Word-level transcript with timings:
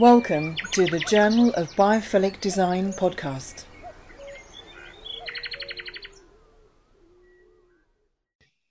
Welcome 0.00 0.56
to 0.72 0.86
the 0.86 0.98
Journal 0.98 1.52
of 1.56 1.68
Biophilic 1.72 2.40
Design 2.40 2.90
podcast. 2.94 3.64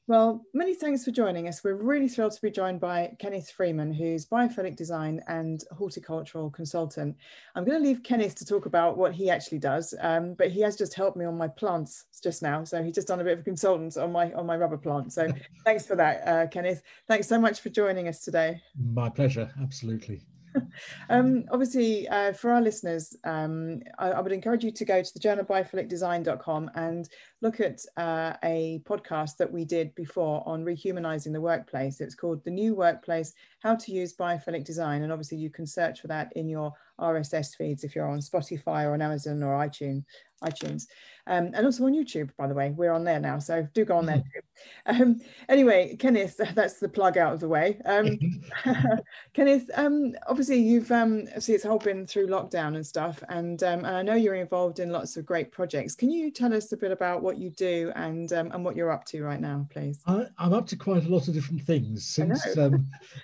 Well, 0.08 0.44
many 0.56 0.74
thanks 0.74 1.06
for 1.06 1.12
joining 1.12 1.48
us. 1.48 1.64
We're 1.64 1.76
really 1.76 2.08
thrilled 2.08 2.32
to 2.32 2.42
be 2.42 2.50
joined 2.50 2.80
by 2.80 3.16
Kenneth 3.20 3.52
Freeman, 3.52 3.94
who's 3.94 4.26
biophilic 4.26 4.76
design 4.76 5.22
and 5.28 5.64
horticultural 5.72 6.50
consultant. 6.50 7.16
I'm 7.54 7.64
going 7.64 7.80
to 7.80 7.88
leave 7.88 8.02
Kenneth 8.02 8.34
to 8.38 8.46
talk 8.46 8.66
about 8.66 8.98
what 8.98 9.14
he 9.14 9.30
actually 9.30 9.60
does, 9.60 9.94
um, 10.02 10.34
but 10.34 10.50
he 10.50 10.62
has 10.62 10.76
just 10.76 10.96
helped 10.96 11.16
me 11.16 11.26
on 11.26 11.38
my 11.38 11.48
plants 11.48 12.06
just 12.24 12.42
now. 12.42 12.64
So 12.64 12.82
he's 12.82 12.96
just 12.96 13.08
done 13.08 13.20
a 13.20 13.24
bit 13.24 13.34
of 13.34 13.42
a 13.42 13.44
consultant 13.44 13.98
on 13.98 14.12
my 14.12 14.34
on 14.34 14.48
my 14.48 14.58
rubber 14.58 14.78
plant. 14.80 15.14
So 15.14 15.28
thanks 15.64 15.86
for 15.86 15.96
that, 15.96 16.28
uh, 16.28 16.48
Kenneth. 16.48 16.82
Thanks 17.08 17.28
so 17.28 17.40
much 17.40 17.60
for 17.60 17.70
joining 17.70 18.08
us 18.08 18.24
today. 18.24 18.64
My 18.76 19.10
pleasure, 19.10 19.52
absolutely. 19.62 20.24
um, 21.10 21.46
obviously, 21.52 22.08
uh, 22.08 22.34
for 22.34 22.52
our 22.52 22.62
listeners, 22.62 23.16
um, 23.24 23.82
I, 23.98 24.12
I, 24.12 24.22
would 24.22 24.32
encourage 24.32 24.64
you 24.64 24.72
to 24.72 24.86
go 24.86 25.02
to 25.02 25.14
the 25.14 25.20
journal 25.20 25.46
journalbiophilicdesign.com 25.46 26.72
and 26.76 27.10
look 27.42 27.60
at 27.60 27.80
uh, 27.98 28.34
a 28.44 28.82
podcast 28.86 29.38
that 29.38 29.52
we 29.52 29.66
did 29.66 29.94
before 29.96 30.44
on 30.46 30.64
rehumanizing 30.66 31.34
the 31.34 31.42
workplace. 31.42 32.02
It's 32.02 32.16
called 32.16 32.44
The 32.44 32.52
New 32.52 32.76
Workplace 32.76 33.34
How 33.60 33.76
to 33.76 33.92
Use 33.92 34.16
Biophilic 34.16 34.66
Design. 34.66 35.04
And 35.04 35.12
obviously, 35.12 35.38
you 35.38 35.50
can 35.50 35.66
search 35.66 36.02
for 36.02 36.08
that 36.08 36.32
in 36.36 36.50
your 36.50 36.74
RSS 37.00 37.56
feeds 37.56 37.84
if 37.84 37.96
you're 37.96 38.08
on 38.08 38.20
Spotify 38.20 38.86
or 38.86 38.94
on 38.94 39.02
Amazon 39.02 39.42
or 39.44 39.54
iTunes 39.56 40.04
iTunes, 40.44 40.88
um, 41.28 41.52
and 41.54 41.66
also 41.66 41.86
on 41.86 41.94
YouTube, 41.94 42.30
by 42.38 42.48
the 42.48 42.54
way. 42.54 42.72
We're 42.72 42.92
on 42.92 43.04
there 43.04 43.20
now, 43.20 43.40
so 43.40 43.68
do 43.74 43.86
go 43.86 43.98
on 43.98 44.06
there 44.06 44.18
too. 44.18 44.42
Um, 44.86 45.22
anyway, 45.48 45.96
Kenneth, 45.98 46.38
that's 46.56 46.80
the 46.80 46.90
plug 46.90 47.18
out 47.18 47.34
of 47.34 47.40
the 47.40 47.48
way. 47.48 47.80
Um, 47.86 48.18
Kenneth, 49.34 49.70
um, 49.76 50.16
obviously 50.28 50.60
you've 50.60 50.92
um, 50.92 51.28
see 51.40 51.54
it's 51.54 51.66
all 51.66 51.78
been 51.78 52.08
through 52.08 52.28
lockdown 52.28 52.76
and 52.76 52.86
stuff, 52.86 53.22
and 53.30 53.62
um, 53.64 53.86
and 53.86 53.98
I 53.98 54.02
know 54.02 54.16
you're 54.16 54.36
involved 54.36 54.80
in 54.80 54.92
lots 54.92 55.18
of 55.18 55.26
great 55.26 55.52
projects. 55.52 55.96
Can 55.96 56.10
you 56.10 56.32
tell 56.32 56.54
us 56.54 56.72
a 56.72 56.78
bit 56.78 56.92
about 56.92 57.22
what 57.22 57.38
you 57.38 57.50
do 57.52 57.92
and 57.96 58.32
and 58.32 58.64
what 58.64 58.76
you're 58.76 58.92
up 58.92 59.06
to 59.06 59.24
right 59.24 59.42
now, 59.42 59.68
please? 59.70 60.02
I, 60.08 60.26
am 60.40 60.54
up 60.54 60.68
to 60.68 60.76
quite 60.76 61.06
a 61.06 61.10
lot 61.10 61.28
of 61.28 61.34
different 61.34 61.62
things 61.64 62.06
since 62.06 62.46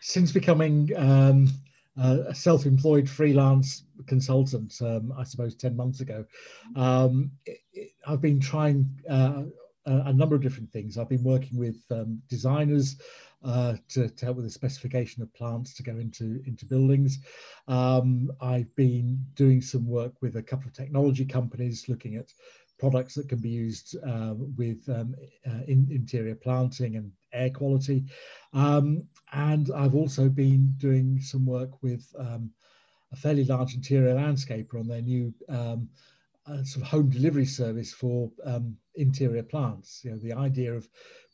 since 0.02 0.32
becoming 0.32 0.90
uh, 2.02 2.20
a 2.28 2.36
self-employed 2.36 3.10
freelance 3.10 3.84
consultant, 4.08 4.74
um, 4.82 5.14
I 5.18 5.24
suppose, 5.24 5.56
10 5.56 5.76
months 5.76 6.02
ago. 6.02 6.26
Um, 6.76 7.32
it, 7.46 7.60
it, 7.74 7.92
I've 8.06 8.22
been 8.22 8.40
trying 8.40 8.90
uh, 9.10 9.44
a, 9.86 9.92
a, 10.08 10.14
number 10.14 10.36
of 10.36 10.42
different 10.42 10.72
things. 10.72 10.98
I've 10.98 11.10
been 11.10 11.24
working 11.24 11.58
with 11.58 11.78
um, 11.92 12.22
designers 12.30 12.98
uh, 13.44 13.76
to, 13.90 14.10
to, 14.10 14.26
help 14.26 14.38
with 14.38 14.46
the 14.46 14.52
specification 14.52 15.22
of 15.22 15.34
plants 15.34 15.74
to 15.76 15.84
go 15.84 15.94
into, 15.94 16.42
into 16.46 16.66
buildings. 16.66 17.20
Um, 17.68 18.32
I've 18.42 18.74
been 18.76 19.24
doing 19.36 19.62
some 19.62 19.88
work 19.88 20.14
with 20.22 20.36
a 20.36 20.44
couple 20.44 20.68
of 20.68 20.74
technology 20.74 21.26
companies 21.26 21.88
looking 21.88 22.16
at 22.16 22.34
products 22.80 23.16
that 23.16 23.30
can 23.30 23.40
be 23.40 23.50
used 23.50 23.96
uh, 24.06 24.34
with 24.58 24.88
um, 24.90 25.16
uh, 25.48 25.64
in, 25.68 25.88
interior 25.92 26.36
planting 26.36 26.98
and 26.98 27.12
air 27.36 27.50
quality. 27.50 28.06
Um, 28.54 29.04
and 29.34 29.70
I've 29.76 29.96
also 29.96 30.30
been 30.30 30.74
doing 30.78 31.20
some 31.20 31.46
work 31.46 31.84
with 31.84 32.06
um, 32.18 32.52
a 33.12 33.16
fairly 33.16 33.46
large 33.46 33.76
interior 33.76 34.16
landscaper 34.16 34.80
on 34.80 34.88
their 34.88 35.02
new 35.02 35.34
um, 35.50 35.90
uh, 36.48 36.64
sort 36.64 36.86
of 36.86 36.92
home 36.92 37.10
delivery 37.10 37.46
service 37.46 37.94
for 37.94 38.32
um, 38.44 38.78
interior 38.96 39.44
plants. 39.44 40.02
You 40.04 40.12
know, 40.12 40.18
the 40.18 40.34
idea 40.34 40.74
of 40.74 40.88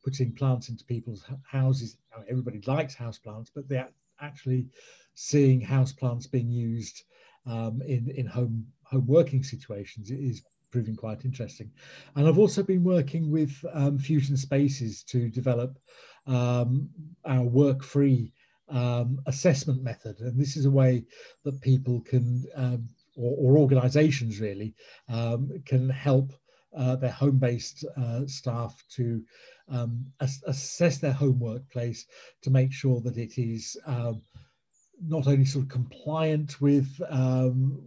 putting 0.04 0.34
plants 0.34 0.70
into 0.70 0.84
people's 0.86 1.24
houses. 1.44 1.98
Everybody 2.30 2.62
likes 2.66 2.96
house 2.96 3.20
plants, 3.20 3.52
but 3.54 3.68
they're 3.68 3.90
actually 4.20 4.68
seeing 5.14 5.62
house 5.62 5.92
plants 5.92 6.28
being 6.28 6.50
used 6.50 7.04
um, 7.46 7.82
in 7.86 8.10
in 8.10 8.26
home 8.26 8.66
home 8.84 9.08
working 9.08 9.44
situations 9.44 10.12
is 10.12 10.44
proving 10.72 10.96
quite 10.96 11.26
interesting. 11.26 11.72
And 12.16 12.28
I've 12.28 12.40
also 12.40 12.64
been 12.64 12.84
working 12.84 13.30
with 13.30 13.54
um, 13.74 14.00
Fusion 14.00 14.38
Spaces 14.38 15.04
to 15.04 15.30
develop 15.30 15.78
um, 16.28 16.90
our 17.26 17.44
work-free 17.44 18.34
um, 18.70 19.20
assessment 19.28 19.84
method. 19.84 20.20
And 20.20 20.40
this 20.40 20.56
is 20.56 20.66
a 20.66 20.72
way 20.72 21.04
that 21.44 21.62
people 21.62 22.02
can, 22.02 22.46
um, 22.56 22.88
or, 23.16 23.36
or, 23.38 23.58
organizations 23.58 24.40
really, 24.40 24.74
um, 25.10 25.50
can 25.66 25.90
help 25.90 26.32
uh, 26.76 26.96
their 26.96 27.12
home-based 27.12 27.86
uh, 27.98 28.22
staff 28.28 28.82
to 28.96 29.22
um, 29.70 30.06
assess 30.20 30.98
their 31.00 31.12
home 31.12 31.40
workplace 31.40 32.06
to 32.42 32.50
make 32.50 32.72
sure 32.72 33.02
that 33.02 33.18
it 33.18 33.38
is 33.38 33.78
not 35.08 35.28
only 35.28 35.46
sort 35.46 35.66
of 35.66 35.70
compliant 35.70 36.62
with 36.62 37.02
um, 37.10 37.80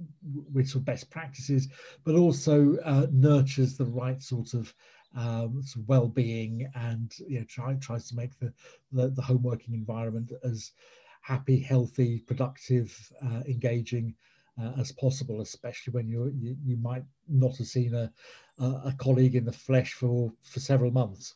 with 0.52 0.68
sort 0.68 0.80
of 0.80 0.86
best 0.86 1.10
practices, 1.10 1.68
but 2.04 2.14
also 2.14 2.76
uh, 2.84 3.06
nurtures 3.12 3.76
the 3.76 3.84
right 3.84 4.22
sort 4.22 4.54
of, 4.54 4.74
um, 5.16 5.62
sort 5.62 5.82
of 5.82 5.88
well-being 5.88 6.70
and 6.74 7.14
you 7.28 7.38
know 7.38 7.44
try, 7.46 7.74
tries 7.74 8.08
to 8.08 8.16
make 8.16 8.38
the, 8.38 8.52
the, 8.92 9.08
the 9.10 9.22
home 9.22 9.42
working 9.42 9.74
environment 9.74 10.32
as 10.42 10.72
happy, 11.20 11.58
healthy, 11.58 12.18
productive, 12.18 13.12
uh, 13.24 13.42
engaging 13.46 14.14
uh, 14.60 14.72
as 14.78 14.92
possible, 14.92 15.40
especially 15.40 15.92
when 15.92 16.08
you 16.08 16.32
you 16.64 16.76
might 16.76 17.04
not 17.28 17.56
have 17.56 17.66
seen 17.66 17.94
a, 17.94 18.10
a 18.58 18.94
colleague 18.98 19.36
in 19.36 19.44
the 19.44 19.52
flesh 19.52 19.92
for 19.92 20.32
for 20.42 20.60
several 20.60 20.90
months 20.90 21.34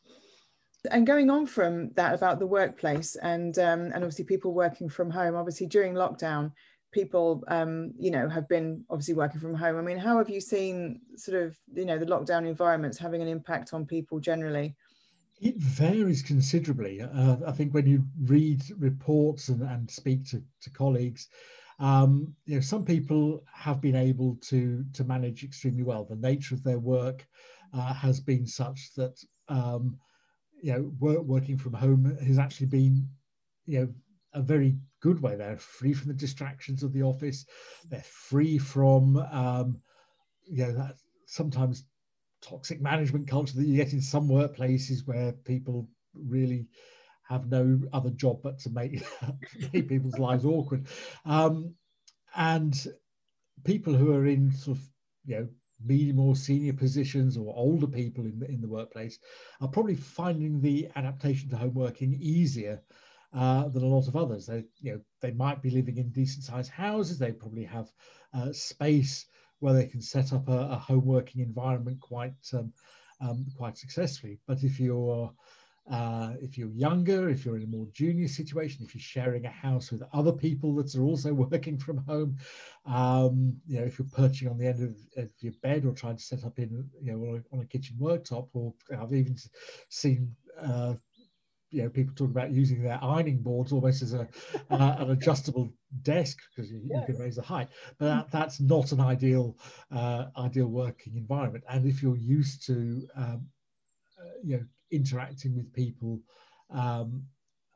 and 0.90 1.06
going 1.06 1.30
on 1.30 1.46
from 1.46 1.90
that 1.92 2.14
about 2.14 2.38
the 2.38 2.46
workplace 2.46 3.16
and 3.16 3.58
um, 3.58 3.82
and 3.86 3.96
obviously 3.96 4.24
people 4.24 4.52
working 4.52 4.88
from 4.88 5.10
home 5.10 5.34
obviously 5.34 5.66
during 5.66 5.94
lockdown 5.94 6.52
people 6.92 7.44
um, 7.48 7.92
you 7.98 8.10
know 8.10 8.28
have 8.28 8.48
been 8.48 8.84
obviously 8.90 9.14
working 9.14 9.40
from 9.40 9.54
home. 9.54 9.76
I 9.76 9.82
mean 9.82 9.98
how 9.98 10.18
have 10.18 10.30
you 10.30 10.40
seen 10.40 11.00
sort 11.16 11.42
of 11.42 11.56
you 11.74 11.84
know 11.84 11.98
the 11.98 12.06
lockdown 12.06 12.46
environments 12.46 12.98
having 12.98 13.22
an 13.22 13.28
impact 13.28 13.74
on 13.74 13.86
people 13.86 14.20
generally? 14.20 14.74
It 15.40 15.56
varies 15.56 16.22
considerably. 16.22 17.00
Uh, 17.00 17.36
i 17.46 17.52
think 17.52 17.72
when 17.72 17.86
you 17.86 18.04
read 18.22 18.62
reports 18.78 19.48
and, 19.48 19.62
and 19.62 19.90
speak 19.90 20.24
to, 20.30 20.42
to 20.62 20.70
colleagues 20.70 21.28
um, 21.78 22.34
you 22.46 22.56
know 22.56 22.60
some 22.60 22.84
people 22.84 23.44
have 23.52 23.80
been 23.80 23.94
able 23.94 24.36
to 24.42 24.84
to 24.94 25.04
manage 25.04 25.44
extremely 25.44 25.84
well. 25.84 26.04
The 26.04 26.16
nature 26.16 26.54
of 26.54 26.64
their 26.64 26.80
work 26.80 27.26
uh, 27.72 27.94
has 27.94 28.20
been 28.20 28.46
such 28.46 28.94
that 28.96 29.22
um, 29.48 29.96
you 30.60 30.72
know, 30.72 30.92
work, 30.98 31.22
working 31.22 31.58
from 31.58 31.72
home 31.72 32.16
has 32.26 32.38
actually 32.38 32.66
been, 32.66 33.08
you 33.66 33.80
know, 33.80 33.94
a 34.34 34.42
very 34.42 34.76
good 35.00 35.20
way. 35.20 35.36
They're 35.36 35.56
free 35.56 35.92
from 35.92 36.08
the 36.08 36.14
distractions 36.14 36.82
of 36.82 36.92
the 36.92 37.02
office. 37.02 37.46
They're 37.88 38.02
free 38.02 38.58
from, 38.58 39.16
um, 39.16 39.80
you 40.46 40.64
know, 40.64 40.72
that 40.72 40.96
sometimes 41.26 41.84
toxic 42.40 42.80
management 42.80 43.28
culture 43.28 43.56
that 43.56 43.66
you 43.66 43.76
get 43.76 43.92
in 43.92 44.00
some 44.00 44.28
workplaces 44.28 45.06
where 45.06 45.32
people 45.32 45.88
really 46.14 46.68
have 47.28 47.50
no 47.50 47.80
other 47.92 48.10
job 48.10 48.40
but 48.42 48.58
to 48.60 48.70
make, 48.70 49.02
make 49.72 49.88
people's 49.88 50.18
lives 50.18 50.44
awkward. 50.44 50.86
Um, 51.24 51.74
and 52.36 52.86
people 53.64 53.94
who 53.94 54.12
are 54.14 54.26
in 54.26 54.52
sort 54.52 54.78
of, 54.78 54.84
you 55.24 55.36
know, 55.36 55.48
medium 55.84 56.18
or 56.18 56.34
senior 56.34 56.72
positions 56.72 57.36
or 57.36 57.54
older 57.56 57.86
people 57.86 58.24
in 58.24 58.38
the, 58.38 58.46
in 58.46 58.60
the 58.60 58.68
workplace 58.68 59.18
are 59.60 59.68
probably 59.68 59.94
finding 59.94 60.60
the 60.60 60.88
adaptation 60.96 61.48
to 61.48 61.56
home 61.56 61.74
working 61.74 62.16
easier 62.20 62.82
uh, 63.32 63.68
than 63.68 63.82
a 63.82 63.86
lot 63.86 64.08
of 64.08 64.16
others. 64.16 64.46
They, 64.46 64.64
you 64.80 64.92
know, 64.92 65.00
they 65.20 65.32
might 65.32 65.62
be 65.62 65.70
living 65.70 65.98
in 65.98 66.10
decent 66.10 66.44
sized 66.44 66.70
houses. 66.70 67.18
They 67.18 67.32
probably 67.32 67.64
have 67.64 67.92
uh, 68.34 68.52
space 68.52 69.26
where 69.60 69.74
they 69.74 69.86
can 69.86 70.00
set 70.00 70.32
up 70.32 70.48
a, 70.48 70.68
a 70.70 70.76
home 70.76 71.04
working 71.04 71.42
environment 71.42 72.00
quite 72.00 72.34
um, 72.52 72.72
um, 73.20 73.46
quite 73.56 73.76
successfully. 73.76 74.38
But 74.46 74.62
if 74.62 74.78
you're 74.78 75.32
uh, 75.90 76.34
if 76.40 76.58
you're 76.58 76.68
younger, 76.70 77.30
if 77.30 77.44
you're 77.44 77.56
in 77.56 77.62
a 77.62 77.66
more 77.66 77.86
junior 77.92 78.28
situation, 78.28 78.84
if 78.84 78.94
you're 78.94 79.00
sharing 79.00 79.46
a 79.46 79.50
house 79.50 79.90
with 79.90 80.02
other 80.12 80.32
people 80.32 80.74
that 80.74 80.94
are 80.94 81.02
also 81.02 81.32
working 81.50 81.78
from 81.78 81.98
home, 81.98 82.36
um, 82.84 83.56
you 83.66 83.80
know, 83.80 83.86
if 83.86 83.98
you're 83.98 84.08
perching 84.08 84.48
on 84.48 84.58
the 84.58 84.66
end 84.66 84.82
of, 84.82 85.22
of, 85.22 85.30
your 85.40 85.54
bed 85.62 85.86
or 85.86 85.92
trying 85.92 86.16
to 86.16 86.22
set 86.22 86.44
up 86.44 86.58
in, 86.58 86.88
you 87.00 87.12
know, 87.12 87.40
on 87.52 87.60
a, 87.60 87.64
kitchen 87.64 87.96
worktop, 88.00 88.48
or 88.52 88.74
I've 88.98 89.14
even 89.14 89.36
seen, 89.88 90.34
uh, 90.60 90.94
you 91.70 91.82
know, 91.82 91.88
people 91.88 92.14
talk 92.14 92.30
about 92.30 92.50
using 92.50 92.82
their 92.82 93.02
ironing 93.02 93.42
boards 93.42 93.72
almost 93.72 94.02
as 94.02 94.14
a 94.14 94.28
uh, 94.70 94.96
an 94.98 95.10
adjustable 95.10 95.70
desk 96.02 96.38
because 96.54 96.70
you, 96.70 96.80
you, 96.82 97.02
can 97.04 97.18
raise 97.18 97.36
the 97.36 97.42
height. 97.42 97.68
But 97.98 98.06
that, 98.06 98.30
that's 98.30 98.60
not 98.60 98.92
an 98.92 99.00
ideal 99.00 99.56
uh, 99.90 100.26
ideal 100.36 100.68
working 100.68 101.16
environment. 101.16 101.64
And 101.68 101.86
if 101.86 102.02
you're 102.02 102.16
used 102.16 102.64
to, 102.66 103.06
um, 103.16 103.46
uh, 104.18 104.30
you 104.42 104.56
know 104.58 104.64
interacting 104.90 105.54
with 105.54 105.72
people 105.72 106.20
um, 106.70 107.22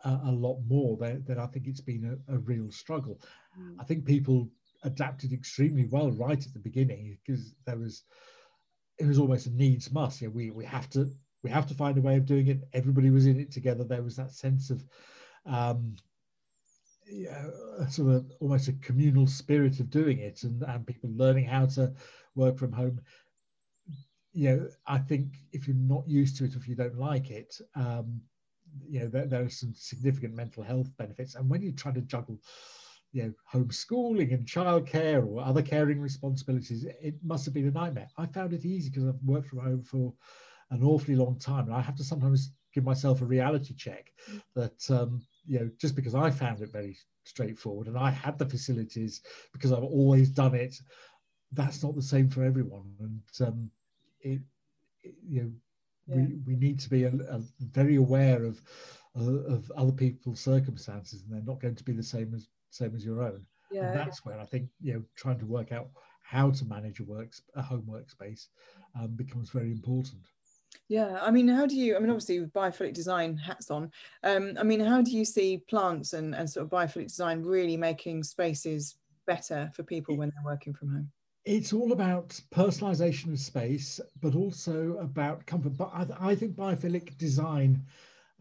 a, 0.05 0.20
a, 0.26 0.32
lot 0.32 0.61
more, 0.69 0.97
then, 0.99 1.38
I 1.38 1.47
think 1.47 1.67
it's 1.67 1.81
been 1.81 2.19
a, 2.29 2.35
a 2.35 2.38
real 2.38 2.70
struggle. 2.70 3.20
Mm. 3.59 3.76
I 3.81 3.85
think 3.85 4.05
people 4.05 4.49
adapted 4.85 5.32
extremely 5.32 5.87
well 5.87 6.11
right 6.11 6.44
at 6.44 6.53
the 6.53 6.59
beginning 6.59 7.17
because 7.25 7.55
there 7.67 7.79
was 7.79 8.03
it 8.99 9.06
was 9.06 9.19
almost 9.19 9.47
a 9.47 9.50
needs 9.50 9.91
must. 9.93 10.20
You 10.20 10.29
know, 10.29 10.35
we 10.35 10.50
we 10.50 10.64
have 10.64 10.91
to 10.91 11.09
we 11.43 11.50
have 11.50 11.67
to 11.69 11.75
find 11.75 11.97
a 11.99 12.03
way 12.03 12.17
of 12.17 12.26
doing 12.26 12.49
it. 12.49 12.62
Everybody 12.73 13.11
was 13.11 13.26
in 13.26 13.41
it 13.41 13.50
together. 13.50 13.85
There 13.85 14.03
was 14.03 14.17
that 14.17 14.32
sense 14.32 14.70
of 14.70 14.85
um, 15.47 15.97
sort 17.88 18.15
of 18.15 18.32
almost 18.41 18.69
a 18.69 18.73
communal 18.75 19.26
spirit 19.26 19.81
of 19.81 19.91
doing 19.91 20.19
it 20.19 20.43
and, 20.44 20.62
and 20.62 20.87
people 20.87 21.11
learning 21.15 21.44
how 21.44 21.67
to 21.67 21.93
work 22.35 22.58
from 22.58 22.73
home 22.73 23.00
you 24.32 24.49
know 24.49 24.69
i 24.87 24.99
think 24.99 25.37
if 25.52 25.67
you're 25.67 25.76
not 25.76 26.08
used 26.08 26.37
to 26.37 26.44
it 26.44 26.55
if 26.55 26.67
you 26.67 26.75
don't 26.75 26.99
like 26.99 27.31
it 27.31 27.55
um 27.76 28.20
you 28.88 29.00
know 29.00 29.08
there, 29.08 29.26
there 29.26 29.44
are 29.44 29.50
some 29.50 29.75
significant 29.75 30.34
mental 30.34 30.62
health 30.62 30.88
benefits. 30.96 31.34
And 31.34 31.49
when 31.49 31.62
you 31.62 31.73
try 31.73 31.93
to 31.93 32.00
juggle 32.00 32.40
you 33.12 33.25
know 33.25 33.32
homeschooling 33.52 34.32
and 34.32 34.46
childcare 34.46 35.26
or 35.26 35.43
other 35.43 35.61
caring 35.61 36.00
responsibilities 36.00 36.84
it 36.84 37.14
must 37.23 37.44
have 37.44 37.52
been 37.52 37.69
a 37.69 37.70
nightmare. 37.70 38.08
I 38.17 38.26
found 38.26 38.55
it 38.55 38.64
easy 38.64 38.88
because 38.88 39.06
i've 39.06 39.23
worked 39.25 39.49
from 39.49 39.58
home 39.61 39.82
for 39.82 40.14
an 40.70 40.82
awfully 40.82 41.17
long 41.17 41.38
time. 41.38 41.67
And 41.67 41.75
i 41.75 41.81
have 41.81 41.96
to 41.96 42.05
sometimes 42.05 42.52
give 42.73 42.84
myself 42.84 43.20
a 43.20 43.26
reality 43.26 43.75
check 43.75 44.11
that 44.55 44.90
um, 44.90 45.20
you 45.46 45.61
know 45.61 45.70
just 45.79 45.94
because 45.94 46.14
i 46.14 46.31
found 46.31 46.62
it 46.62 46.73
very 46.73 46.96
straightforward 47.25 47.87
and 47.87 47.99
i 47.99 48.11
had 48.11 48.38
the 48.38 48.46
facilities 48.49 49.20
because 49.52 49.73
i've 49.73 49.84
always 49.84 50.31
done 50.31 50.55
it 50.55 50.75
that's 51.52 51.82
not 51.82 51.94
the 51.94 52.02
same 52.02 52.29
for 52.29 52.43
everyone. 52.43 52.94
And 53.00 53.46
um, 53.46 53.70
it, 54.23 54.41
it, 55.03 55.15
you 55.27 55.43
know 55.43 55.51
yeah. 56.07 56.17
we, 56.17 56.55
we 56.55 56.57
need 56.57 56.79
to 56.81 56.91
be 56.91 57.05
a, 57.05 57.13
a 57.29 57.41
very 57.61 57.97
aware 57.97 58.45
of 58.45 58.61
uh, 59.19 59.55
of 59.55 59.71
other 59.77 59.93
people's 59.93 60.41
circumstances 60.41 61.23
and 61.23 61.33
they're 61.33 61.47
not 61.47 61.61
going 61.61 61.75
to 61.75 61.85
be 61.85 61.93
the 61.93 62.03
same 62.03 62.33
as 62.35 62.49
same 62.71 62.95
as 62.95 63.05
your 63.05 63.23
own. 63.23 63.45
Yeah. 63.71 63.91
And 63.91 64.01
that's 64.01 64.25
where 64.25 64.39
I 64.39 64.45
think 64.45 64.69
you 64.81 64.95
know 64.95 65.03
trying 65.17 65.39
to 65.39 65.47
work 65.47 65.73
out 65.73 65.89
how 66.23 66.51
to 66.51 66.65
manage 66.65 67.01
a 67.01 67.05
works 67.05 67.43
a 67.55 67.63
home 67.63 67.87
workspace 67.89 68.47
um, 68.99 69.09
becomes 69.09 69.51
very 69.51 69.71
important. 69.71 70.23
Yeah, 70.89 71.19
I 71.21 71.31
mean, 71.31 71.49
how 71.49 71.67
do 71.67 71.77
you? 71.77 71.97
I 71.97 71.99
mean, 71.99 72.11
obviously, 72.11 72.41
with 72.41 72.53
biophilic 72.53 72.95
design 72.95 73.37
hats 73.37 73.71
on. 73.71 73.91
Um, 74.23 74.55
I 74.59 74.63
mean, 74.63 74.81
how 74.81 75.03
do 75.03 75.11
you 75.11 75.25
see 75.25 75.63
plants 75.69 76.13
and 76.13 76.35
and 76.35 76.49
sort 76.49 76.65
of 76.65 76.71
biophilic 76.71 77.09
design 77.09 77.43
really 77.43 77.77
making 77.77 78.25
spaces 78.25 78.97
better 79.27 79.71
for 79.75 79.83
people 79.83 80.17
when 80.17 80.31
they're 80.35 80.53
working 80.53 80.75
from 80.75 80.89
home? 80.89 81.11
It's 81.44 81.73
all 81.73 81.93
about 81.93 82.41
personalization 82.53 83.33
of 83.33 83.39
space, 83.39 84.00
but 84.21 84.35
also 84.35 84.97
about 84.99 85.44
comfort. 85.47 85.77
But 85.77 85.91
I, 85.93 86.31
I 86.31 86.35
think 86.37 86.55
biophilic 86.55 87.19
design, 87.19 87.85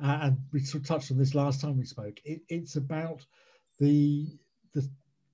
uh, 0.02 0.20
and 0.22 0.38
we 0.52 0.60
sort 0.60 0.84
of 0.84 0.88
touched 0.88 1.12
on 1.12 1.18
this 1.18 1.34
last 1.34 1.62
time 1.62 1.78
we 1.78 1.86
spoke. 1.86 2.20
It, 2.24 2.42
it's 2.48 2.76
about 2.76 3.26
the 3.80 4.28
the 4.74 4.88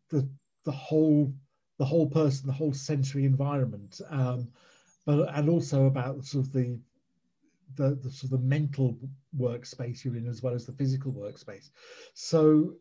the 0.10 0.30
the 0.64 0.72
whole 0.72 1.34
the 1.78 1.86
whole 1.86 2.08
person, 2.08 2.48
the 2.48 2.54
whole 2.54 2.74
sensory 2.74 3.26
environment, 3.26 4.00
um, 4.10 4.48
but 5.06 5.30
and 5.36 5.50
also 5.50 5.86
about 5.86 6.24
sort 6.24 6.46
of 6.46 6.54
the 6.54 6.80
the, 7.76 7.96
the 7.96 8.10
sort 8.10 8.32
of 8.32 8.40
the 8.42 8.48
mental 8.48 8.98
workspace 9.38 10.04
you're 10.04 10.16
in 10.16 10.28
as 10.28 10.42
well 10.42 10.54
as 10.54 10.66
the 10.66 10.72
physical 10.72 11.12
workspace. 11.12 11.70
So 12.14 12.76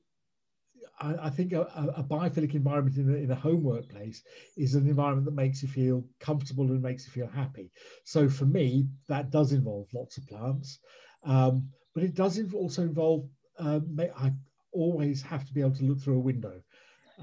I, 0.99 1.27
I 1.27 1.31
think 1.31 1.53
a, 1.53 1.63
a, 1.97 2.03
biophilic 2.03 2.55
environment 2.55 2.97
in 2.97 3.13
a, 3.13 3.17
in 3.17 3.31
a 3.31 3.35
home 3.35 3.63
workplace 3.63 4.23
is 4.57 4.75
an 4.75 4.89
environment 4.89 5.27
that 5.27 5.35
makes 5.35 5.63
you 5.63 5.69
feel 5.69 6.05
comfortable 6.21 6.65
and 6.65 6.83
makes 6.83 7.07
you 7.07 7.13
feel 7.13 7.29
happy. 7.29 7.71
So 8.05 8.29
for 8.29 8.47
me, 8.47 8.87
that 9.09 9.31
does 9.31 9.53
involve 9.53 9.89
lots 9.93 10.17
of 10.17 10.27
plants, 10.27 10.79
um, 11.25 11.69
but 11.95 12.03
it 12.03 12.15
does 12.15 12.41
also 12.53 12.83
involve. 12.83 13.29
Um, 13.59 13.99
I, 14.19 14.33
always 14.77 15.23
have 15.23 15.45
to 15.47 15.55
be 15.55 15.61
able 15.61 15.75
to 15.75 15.85
look 15.85 16.01
through 16.01 16.17
a 16.17 16.21
window. 16.21 16.61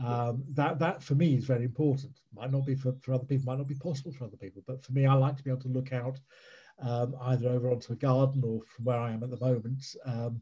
Um, 0.03 0.43
that 0.53 0.79
that 0.79 1.03
for 1.03 1.13
me 1.13 1.35
is 1.35 1.45
very 1.45 1.63
important. 1.63 2.13
Might 2.33 2.51
not 2.51 2.65
be 2.65 2.73
for, 2.73 2.93
for 3.01 3.13
other 3.13 3.25
people, 3.25 3.45
might 3.45 3.59
not 3.59 3.67
be 3.67 3.75
possible 3.75 4.11
for 4.11 4.25
other 4.25 4.37
people, 4.37 4.63
but 4.65 4.83
for 4.83 4.91
me, 4.91 5.05
I 5.05 5.13
like 5.13 5.37
to 5.37 5.43
be 5.43 5.51
able 5.51 5.61
to 5.61 5.67
look 5.67 5.93
out 5.93 6.19
um, 6.79 7.15
either 7.21 7.47
over 7.49 7.69
onto 7.69 7.93
a 7.93 7.95
garden 7.95 8.41
or 8.43 8.61
from 8.75 8.85
where 8.85 8.97
I 8.97 9.11
am 9.11 9.23
at 9.23 9.29
the 9.29 9.39
moment. 9.39 9.85
Um, 10.05 10.41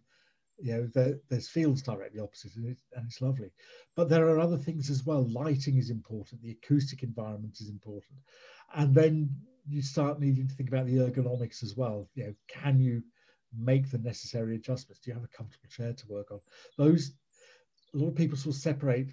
you 0.61 0.73
know, 0.73 0.89
there, 0.93 1.15
there's 1.29 1.49
fields 1.49 1.81
directly 1.81 2.19
opposite, 2.19 2.55
and, 2.55 2.67
it, 2.67 2.77
and 2.95 3.05
it's 3.07 3.21
lovely. 3.21 3.51
But 3.95 4.09
there 4.09 4.27
are 4.27 4.39
other 4.39 4.57
things 4.57 4.89
as 4.89 5.05
well. 5.05 5.27
Lighting 5.27 5.77
is 5.77 5.89
important. 5.89 6.41
The 6.41 6.57
acoustic 6.63 7.03
environment 7.03 7.57
is 7.59 7.69
important, 7.69 8.19
and 8.75 8.93
then 8.93 9.29
you 9.67 9.81
start 9.81 10.19
needing 10.19 10.47
to 10.47 10.53
think 10.55 10.69
about 10.69 10.85
the 10.85 10.97
ergonomics 10.97 11.63
as 11.63 11.75
well. 11.75 12.07
You 12.15 12.25
know, 12.25 12.33
can 12.47 12.79
you 12.79 13.03
make 13.57 13.89
the 13.89 13.97
necessary 13.97 14.55
adjustments? 14.55 15.01
Do 15.01 15.11
you 15.11 15.15
have 15.15 15.23
a 15.23 15.37
comfortable 15.37 15.69
chair 15.69 15.93
to 15.93 16.07
work 16.07 16.31
on? 16.31 16.39
Those 16.77 17.11
a 17.93 17.97
lot 17.97 18.09
of 18.09 18.15
people 18.15 18.37
sort 18.37 18.55
of 18.55 18.61
separate 18.61 19.09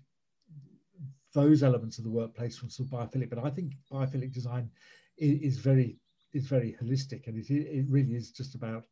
those 1.35 1.63
elements 1.63 1.99
of 1.99 2.05
the 2.05 2.11
workplace 2.11 2.57
from 2.57 2.71
sort 2.71 2.89
of 2.89 2.99
biophilic, 2.99 3.31
but 3.31 3.45
I 3.45 3.51
think 3.51 3.73
biophilic 3.93 4.33
design 4.33 4.71
is, 5.19 5.55
is 5.55 5.59
very 5.59 5.99
is 6.33 6.47
very 6.47 6.77
holistic, 6.81 7.27
and 7.27 7.39
it, 7.39 7.51
it 7.51 7.87
really 7.89 8.15
is 8.15 8.31
just 8.31 8.55
about 8.55 8.85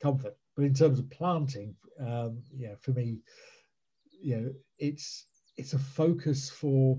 comfort. 0.00 0.36
But 0.56 0.64
in 0.64 0.74
terms 0.74 0.98
of 0.98 1.10
planting, 1.10 1.74
um, 2.00 2.42
yeah, 2.54 2.74
for 2.80 2.92
me, 2.92 3.20
you 4.10 4.36
know, 4.36 4.50
it's 4.78 5.26
it's 5.56 5.72
a 5.74 5.78
focus 5.78 6.50
for 6.50 6.98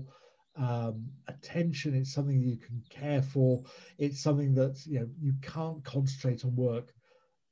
um, 0.56 1.06
attention. 1.28 1.94
It's 1.94 2.12
something 2.12 2.40
you 2.40 2.56
can 2.56 2.82
care 2.90 3.22
for. 3.22 3.62
It's 3.98 4.20
something 4.20 4.54
that 4.54 4.84
you 4.86 5.00
know 5.00 5.08
you 5.20 5.34
can't 5.42 5.84
concentrate 5.84 6.44
on 6.44 6.54
work 6.56 6.92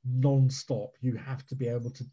non-stop 0.05 0.93
you 1.01 1.15
have 1.15 1.45
to 1.47 1.55
be 1.55 1.67
able 1.67 1.89
to 1.91 2.03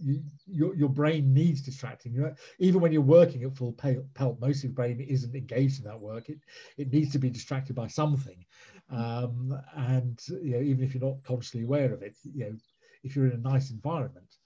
you, 0.00 0.22
your, 0.46 0.74
your 0.76 0.88
brain 0.88 1.34
needs 1.34 1.60
distracting 1.60 2.14
you 2.14 2.20
know, 2.20 2.34
even 2.60 2.80
when 2.80 2.92
you're 2.92 3.02
working 3.02 3.42
at 3.42 3.56
full 3.56 3.72
pelt 3.72 4.40
most 4.40 4.64
of 4.64 4.70
the 4.70 4.74
brain 4.74 5.00
isn't 5.00 5.34
engaged 5.34 5.78
in 5.78 5.84
that 5.84 5.98
work 6.00 6.28
it 6.28 6.38
it 6.76 6.92
needs 6.92 7.10
to 7.12 7.18
be 7.18 7.28
distracted 7.28 7.74
by 7.74 7.86
something 7.86 8.44
um, 8.90 9.58
and 9.76 10.20
you 10.42 10.52
know 10.52 10.60
even 10.60 10.84
if 10.84 10.94
you're 10.94 11.04
not 11.04 11.22
consciously 11.24 11.64
aware 11.64 11.92
of 11.92 12.02
it 12.02 12.16
you 12.22 12.44
know 12.44 12.56
if 13.02 13.14
you're 13.14 13.26
in 13.26 13.32
a 13.32 13.48
nice 13.50 13.70
environment 13.70 14.36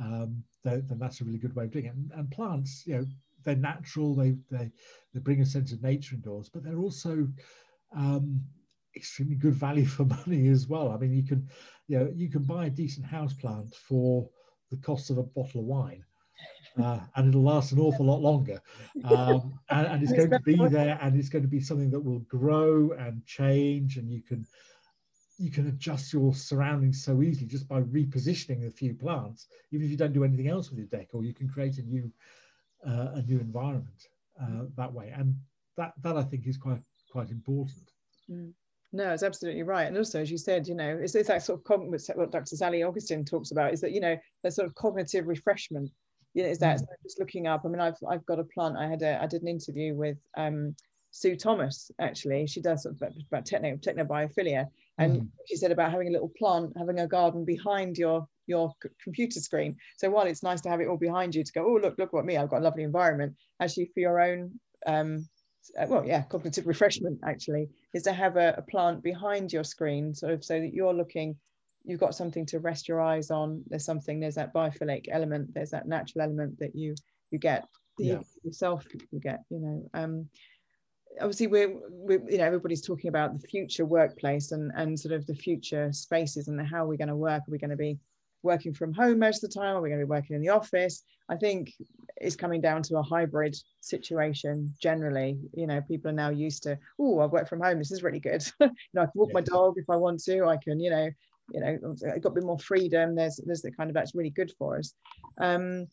um, 0.00 0.42
then, 0.64 0.84
then 0.88 0.98
that's 0.98 1.20
a 1.20 1.24
really 1.24 1.38
good 1.38 1.54
way 1.54 1.64
of 1.64 1.70
doing 1.70 1.86
it 1.86 1.94
and, 1.94 2.10
and 2.14 2.30
plants 2.30 2.84
you 2.86 2.96
know 2.96 3.04
they're 3.44 3.56
natural 3.56 4.14
they 4.14 4.34
they 4.50 4.70
they 5.14 5.20
bring 5.20 5.40
a 5.40 5.46
sense 5.46 5.72
of 5.72 5.82
nature 5.82 6.14
indoors 6.14 6.48
but 6.48 6.62
they're 6.62 6.80
also 6.80 7.26
um, 7.96 8.42
extremely 8.98 9.36
good 9.36 9.54
value 9.66 9.86
for 9.86 10.04
money 10.04 10.48
as 10.48 10.66
well. 10.66 10.90
I 10.90 10.98
mean, 10.98 11.12
you 11.12 11.24
can, 11.24 11.48
you 11.86 11.98
know, 11.98 12.12
you 12.14 12.28
can 12.28 12.42
buy 12.42 12.66
a 12.66 12.70
decent 12.70 13.06
house 13.06 13.32
plant 13.32 13.74
for 13.74 14.28
the 14.70 14.76
cost 14.76 15.10
of 15.10 15.18
a 15.18 15.22
bottle 15.22 15.60
of 15.60 15.66
wine. 15.66 16.04
Uh, 16.80 17.00
and 17.16 17.30
it'll 17.30 17.42
last 17.42 17.72
an 17.72 17.80
awful 17.80 18.06
lot 18.06 18.20
longer. 18.20 18.60
Um, 19.02 19.58
and, 19.70 19.86
and, 19.88 20.02
it's 20.02 20.12
going 20.12 20.30
to 20.30 20.38
be 20.38 20.54
there, 20.68 20.96
and 21.02 21.18
it's 21.18 21.28
going 21.28 21.42
to 21.42 21.48
be 21.48 21.60
something 21.60 21.90
that 21.90 21.98
will 21.98 22.20
grow 22.20 22.92
and 22.92 23.26
change, 23.26 23.96
and 23.96 24.08
you 24.08 24.22
can 24.22 24.46
you 25.38 25.50
can 25.50 25.68
adjust 25.68 26.12
your 26.12 26.34
surroundings 26.34 27.04
so 27.04 27.22
easily 27.22 27.46
just 27.46 27.68
by 27.68 27.80
repositioning 27.80 28.66
a 28.66 28.70
few 28.70 28.92
plants, 28.92 29.46
even 29.70 29.84
if 29.84 29.90
you 29.90 29.96
don't 29.96 30.12
do 30.12 30.24
anything 30.24 30.48
else 30.48 30.68
with 30.68 30.78
your 30.78 30.88
deck, 30.88 31.08
or 31.12 31.22
You 31.22 31.32
can 31.32 31.48
create 31.48 31.78
a 31.78 31.82
new 31.82 32.12
uh, 32.86 33.12
a 33.14 33.22
new 33.22 33.40
environment 33.40 34.06
uh, 34.40 34.64
that 34.76 34.92
way, 34.92 35.12
and 35.16 35.34
that 35.76 35.92
that 36.02 36.16
I 36.16 36.22
think 36.22 36.46
is 36.46 36.56
quite 36.56 36.82
quite 37.10 37.30
important. 37.30 37.92
Mm. 38.30 38.52
No, 38.92 39.12
it's 39.12 39.22
absolutely 39.22 39.64
right. 39.64 39.86
And 39.86 39.96
also, 39.98 40.20
as 40.20 40.30
you 40.30 40.38
said, 40.38 40.66
you 40.66 40.74
know, 40.74 40.98
it's, 41.00 41.14
it's 41.14 41.28
that 41.28 41.42
sort 41.42 41.60
of 41.60 42.16
what 42.16 42.30
Dr. 42.30 42.56
Sally 42.56 42.82
Augustin 42.82 43.22
talks 43.22 43.50
about 43.50 43.74
is 43.74 43.82
that, 43.82 43.92
you 43.92 44.00
know, 44.00 44.16
that 44.42 44.54
sort 44.54 44.66
of 44.66 44.74
cognitive 44.76 45.26
refreshment. 45.26 45.90
You 46.32 46.44
know, 46.44 46.48
is 46.48 46.58
that 46.60 46.78
mm. 46.78 46.86
just 47.02 47.18
looking 47.18 47.46
up? 47.46 47.62
I 47.64 47.68
mean, 47.68 47.80
I've, 47.80 47.98
I've 48.08 48.24
got 48.24 48.38
a 48.38 48.44
plant. 48.44 48.78
I 48.78 48.88
had 48.88 49.02
a, 49.02 49.22
I 49.22 49.26
did 49.26 49.42
an 49.42 49.48
interview 49.48 49.94
with 49.94 50.16
um, 50.38 50.74
Sue 51.10 51.36
Thomas, 51.36 51.90
actually. 51.98 52.46
She 52.46 52.60
does 52.60 52.82
sort 52.82 52.94
of 52.94 53.02
about, 53.02 53.12
about 53.30 53.46
techno, 53.46 53.76
technobiophilia. 53.76 54.66
And 54.98 55.22
mm. 55.22 55.28
she 55.46 55.56
said 55.56 55.72
about 55.72 55.90
having 55.90 56.08
a 56.08 56.12
little 56.12 56.32
plant, 56.36 56.72
having 56.76 56.98
a 57.00 57.06
garden 57.06 57.44
behind 57.44 57.96
your 57.98 58.26
your 58.46 58.72
computer 59.04 59.40
screen. 59.40 59.76
So 59.98 60.08
while 60.08 60.26
it's 60.26 60.42
nice 60.42 60.62
to 60.62 60.70
have 60.70 60.80
it 60.80 60.88
all 60.88 60.96
behind 60.96 61.34
you 61.34 61.44
to 61.44 61.52
go, 61.52 61.66
oh, 61.66 61.78
look, 61.82 61.96
look 61.98 62.14
what 62.14 62.24
me, 62.24 62.38
I've 62.38 62.48
got 62.48 62.62
a 62.62 62.64
lovely 62.64 62.82
environment, 62.82 63.36
actually 63.60 63.90
for 63.92 64.00
your 64.00 64.20
own 64.20 64.58
um, 64.86 65.28
uh, 65.78 65.86
well, 65.88 66.04
yeah, 66.06 66.22
cognitive 66.22 66.66
refreshment 66.66 67.18
actually 67.24 67.68
is 67.94 68.04
to 68.04 68.12
have 68.12 68.36
a, 68.36 68.54
a, 68.58 68.62
plant 68.62 69.02
behind 69.02 69.52
your 69.52 69.64
screen, 69.64 70.14
sort 70.14 70.32
of 70.32 70.44
so 70.44 70.58
that 70.58 70.72
you're 70.72 70.94
looking, 70.94 71.36
you've 71.84 72.00
got 72.00 72.14
something 72.14 72.46
to 72.46 72.58
rest 72.58 72.88
your 72.88 73.00
eyes 73.00 73.30
on. 73.30 73.62
There's 73.68 73.84
something, 73.84 74.20
there's 74.20 74.36
that 74.36 74.54
biophilic 74.54 75.06
element, 75.10 75.52
there's 75.54 75.70
that 75.70 75.86
natural 75.86 76.24
element 76.24 76.58
that 76.60 76.74
you 76.74 76.94
you 77.30 77.38
get 77.38 77.66
yeah. 77.98 78.14
you, 78.14 78.24
yourself 78.44 78.86
you 79.10 79.20
get, 79.20 79.40
you 79.50 79.58
know. 79.58 79.90
Um, 79.94 80.28
obviously 81.20 81.46
we're, 81.46 81.78
we're, 81.88 82.22
you 82.30 82.38
know 82.38 82.44
everybody's 82.44 82.82
talking 82.82 83.08
about 83.08 83.40
the 83.40 83.46
future 83.46 83.84
workplace 83.84 84.52
and 84.52 84.72
and 84.74 84.98
sort 84.98 85.14
of 85.14 85.26
the 85.26 85.34
future 85.34 85.92
spaces 85.92 86.48
and 86.48 86.60
how 86.66 86.86
we're 86.86 86.96
going 86.96 87.08
to 87.08 87.16
work. 87.16 87.42
Are 87.42 87.50
we 87.50 87.58
going 87.58 87.70
to 87.70 87.76
be 87.76 87.98
working 88.42 88.72
from 88.72 88.92
home 88.92 89.18
most 89.18 89.42
of 89.42 89.50
the 89.50 89.60
time? 89.60 89.76
Are 89.76 89.80
we 89.80 89.88
going 89.88 90.00
to 90.00 90.06
be 90.06 90.10
working 90.10 90.36
in 90.36 90.42
the 90.42 90.48
office? 90.50 91.02
I 91.28 91.36
think 91.36 91.72
it's 92.16 92.36
coming 92.36 92.60
down 92.60 92.82
to 92.84 92.98
a 92.98 93.02
hybrid 93.02 93.56
situation 93.80 94.74
generally. 94.80 95.38
You 95.52 95.66
know, 95.66 95.80
people 95.82 96.10
are 96.10 96.14
now 96.14 96.30
used 96.30 96.62
to, 96.62 96.78
oh, 96.98 97.18
I 97.18 97.26
work 97.26 97.48
from 97.48 97.60
home. 97.60 97.78
This 97.78 97.92
is 97.92 98.02
really 98.02 98.20
good. 98.20 98.42
you 98.60 98.70
know, 98.94 99.02
I 99.02 99.06
can 99.06 99.12
walk 99.14 99.30
yeah. 99.30 99.34
my 99.34 99.40
dog 99.42 99.74
if 99.76 99.90
I 99.90 99.96
want 99.96 100.22
to. 100.24 100.46
I 100.46 100.56
can, 100.56 100.80
you 100.80 100.90
know, 100.90 101.10
you 101.52 101.60
know, 101.60 101.94
I've 102.14 102.22
got 102.22 102.30
a 102.30 102.34
bit 102.34 102.44
more 102.44 102.58
freedom. 102.58 103.14
There's 103.14 103.40
there's 103.44 103.62
the 103.62 103.72
kind 103.72 103.90
of 103.90 103.94
that's 103.94 104.14
really 104.14 104.30
good 104.30 104.52
for 104.58 104.78
us. 104.78 104.92
Um, 105.40 105.86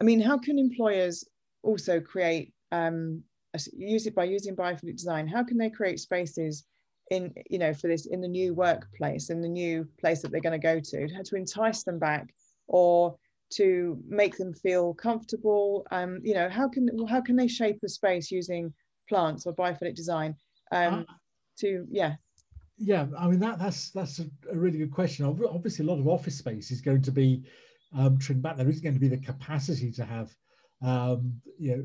I 0.00 0.04
mean, 0.04 0.20
how 0.20 0.38
can 0.38 0.58
employers 0.58 1.24
also 1.62 2.00
create 2.00 2.52
um, 2.72 3.22
use 3.72 4.06
it 4.06 4.14
by 4.14 4.24
using 4.24 4.56
biophilic 4.56 4.96
design? 4.96 5.26
How 5.26 5.42
can 5.42 5.58
they 5.58 5.70
create 5.70 6.00
spaces 6.00 6.64
in 7.10 7.32
you 7.48 7.58
know 7.58 7.74
for 7.74 7.88
this 7.88 8.06
in 8.06 8.20
the 8.20 8.28
new 8.28 8.54
workplace 8.54 9.30
in 9.30 9.40
the 9.40 9.48
new 9.48 9.86
place 9.98 10.22
that 10.22 10.30
they're 10.30 10.40
going 10.40 10.58
to 10.58 10.64
go 10.64 10.78
to 10.78 11.08
How 11.12 11.22
to 11.22 11.34
entice 11.36 11.82
them 11.82 11.98
back 11.98 12.32
or 12.68 13.16
to 13.54 14.00
make 14.08 14.36
them 14.36 14.54
feel 14.54 14.94
comfortable? 14.94 15.86
Um, 15.90 16.20
you 16.22 16.34
know, 16.34 16.48
how 16.48 16.68
can 16.68 16.88
how 17.08 17.20
can 17.20 17.36
they 17.36 17.48
shape 17.48 17.78
a 17.84 17.88
space 17.88 18.30
using 18.30 18.72
plants 19.08 19.46
or 19.46 19.54
biophilic 19.54 19.94
design? 19.94 20.36
Um, 20.72 21.06
uh, 21.08 21.12
to 21.60 21.86
yeah. 21.90 22.14
Yeah, 22.78 23.06
I 23.18 23.28
mean 23.28 23.40
that 23.40 23.58
that's 23.58 23.90
that's 23.90 24.20
a, 24.20 24.26
a, 24.50 24.56
really 24.56 24.78
good 24.78 24.92
question. 24.92 25.26
Obviously, 25.26 25.84
a 25.84 25.88
lot 25.88 25.98
of 25.98 26.08
office 26.08 26.38
space 26.38 26.70
is 26.70 26.80
going 26.80 27.02
to 27.02 27.12
be 27.12 27.42
um, 27.94 28.16
trimmed 28.18 28.42
back. 28.42 28.56
There 28.56 28.68
isn't 28.70 28.82
going 28.82 28.94
to 28.94 29.00
be 29.00 29.08
the 29.08 29.18
capacity 29.18 29.92
to 29.92 30.04
have 30.04 30.34
um, 30.80 31.40
you 31.58 31.76
know 31.76 31.84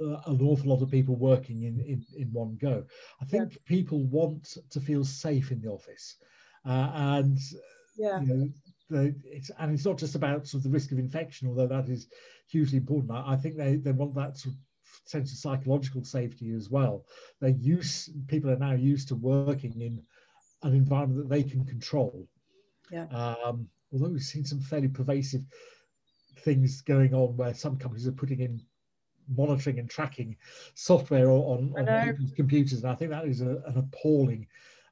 an 0.00 0.40
awful 0.42 0.70
lot 0.70 0.82
of 0.82 0.90
people 0.90 1.16
working 1.16 1.62
in, 1.62 1.80
in, 1.80 2.04
in 2.16 2.32
one 2.32 2.56
go. 2.60 2.84
I 3.20 3.24
think 3.24 3.52
yeah. 3.52 3.58
people 3.66 4.04
want 4.04 4.56
to 4.70 4.80
feel 4.80 5.04
safe 5.04 5.50
in 5.50 5.60
the 5.60 5.68
office. 5.68 6.16
Uh, 6.64 6.90
and 6.94 7.38
yeah. 7.96 8.20
you 8.20 8.26
know, 8.26 8.48
the, 8.90 9.14
it's 9.24 9.50
and 9.58 9.72
it's 9.72 9.84
not 9.84 9.98
just 9.98 10.14
about 10.14 10.46
sort 10.46 10.60
of 10.60 10.64
the 10.64 10.70
risk 10.70 10.92
of 10.92 10.98
infection, 10.98 11.48
although 11.48 11.66
that 11.66 11.88
is 11.88 12.08
hugely 12.48 12.78
important. 12.78 13.12
I, 13.12 13.32
I 13.32 13.36
think 13.36 13.56
they, 13.56 13.76
they 13.76 13.92
want 13.92 14.14
that 14.14 14.38
sort 14.38 14.54
of 14.54 14.60
sense 15.04 15.32
of 15.32 15.38
psychological 15.38 16.04
safety 16.04 16.52
as 16.52 16.70
well. 16.70 17.04
They 17.40 17.52
use 17.52 18.10
people 18.28 18.50
are 18.50 18.56
now 18.56 18.72
used 18.74 19.08
to 19.08 19.14
working 19.14 19.80
in 19.80 20.02
an 20.62 20.74
environment 20.74 21.28
that 21.28 21.34
they 21.34 21.42
can 21.42 21.64
control. 21.64 22.26
Yeah. 22.90 23.06
Um, 23.06 23.68
although 23.92 24.08
we've 24.08 24.22
seen 24.22 24.44
some 24.44 24.60
fairly 24.60 24.88
pervasive 24.88 25.42
things 26.40 26.80
going 26.82 27.14
on 27.14 27.36
where 27.36 27.54
some 27.54 27.76
companies 27.76 28.06
are 28.06 28.12
putting 28.12 28.40
in 28.40 28.60
monitoring 29.36 29.78
and 29.78 29.88
tracking 29.88 30.36
software 30.74 31.30
on, 31.30 31.74
on 31.76 32.06
people's 32.06 32.32
computers. 32.32 32.82
And 32.82 32.92
I 32.92 32.94
think 32.94 33.10
that 33.10 33.26
is 33.26 33.40
a, 33.40 33.62
an 33.66 33.76
appalling 33.76 34.46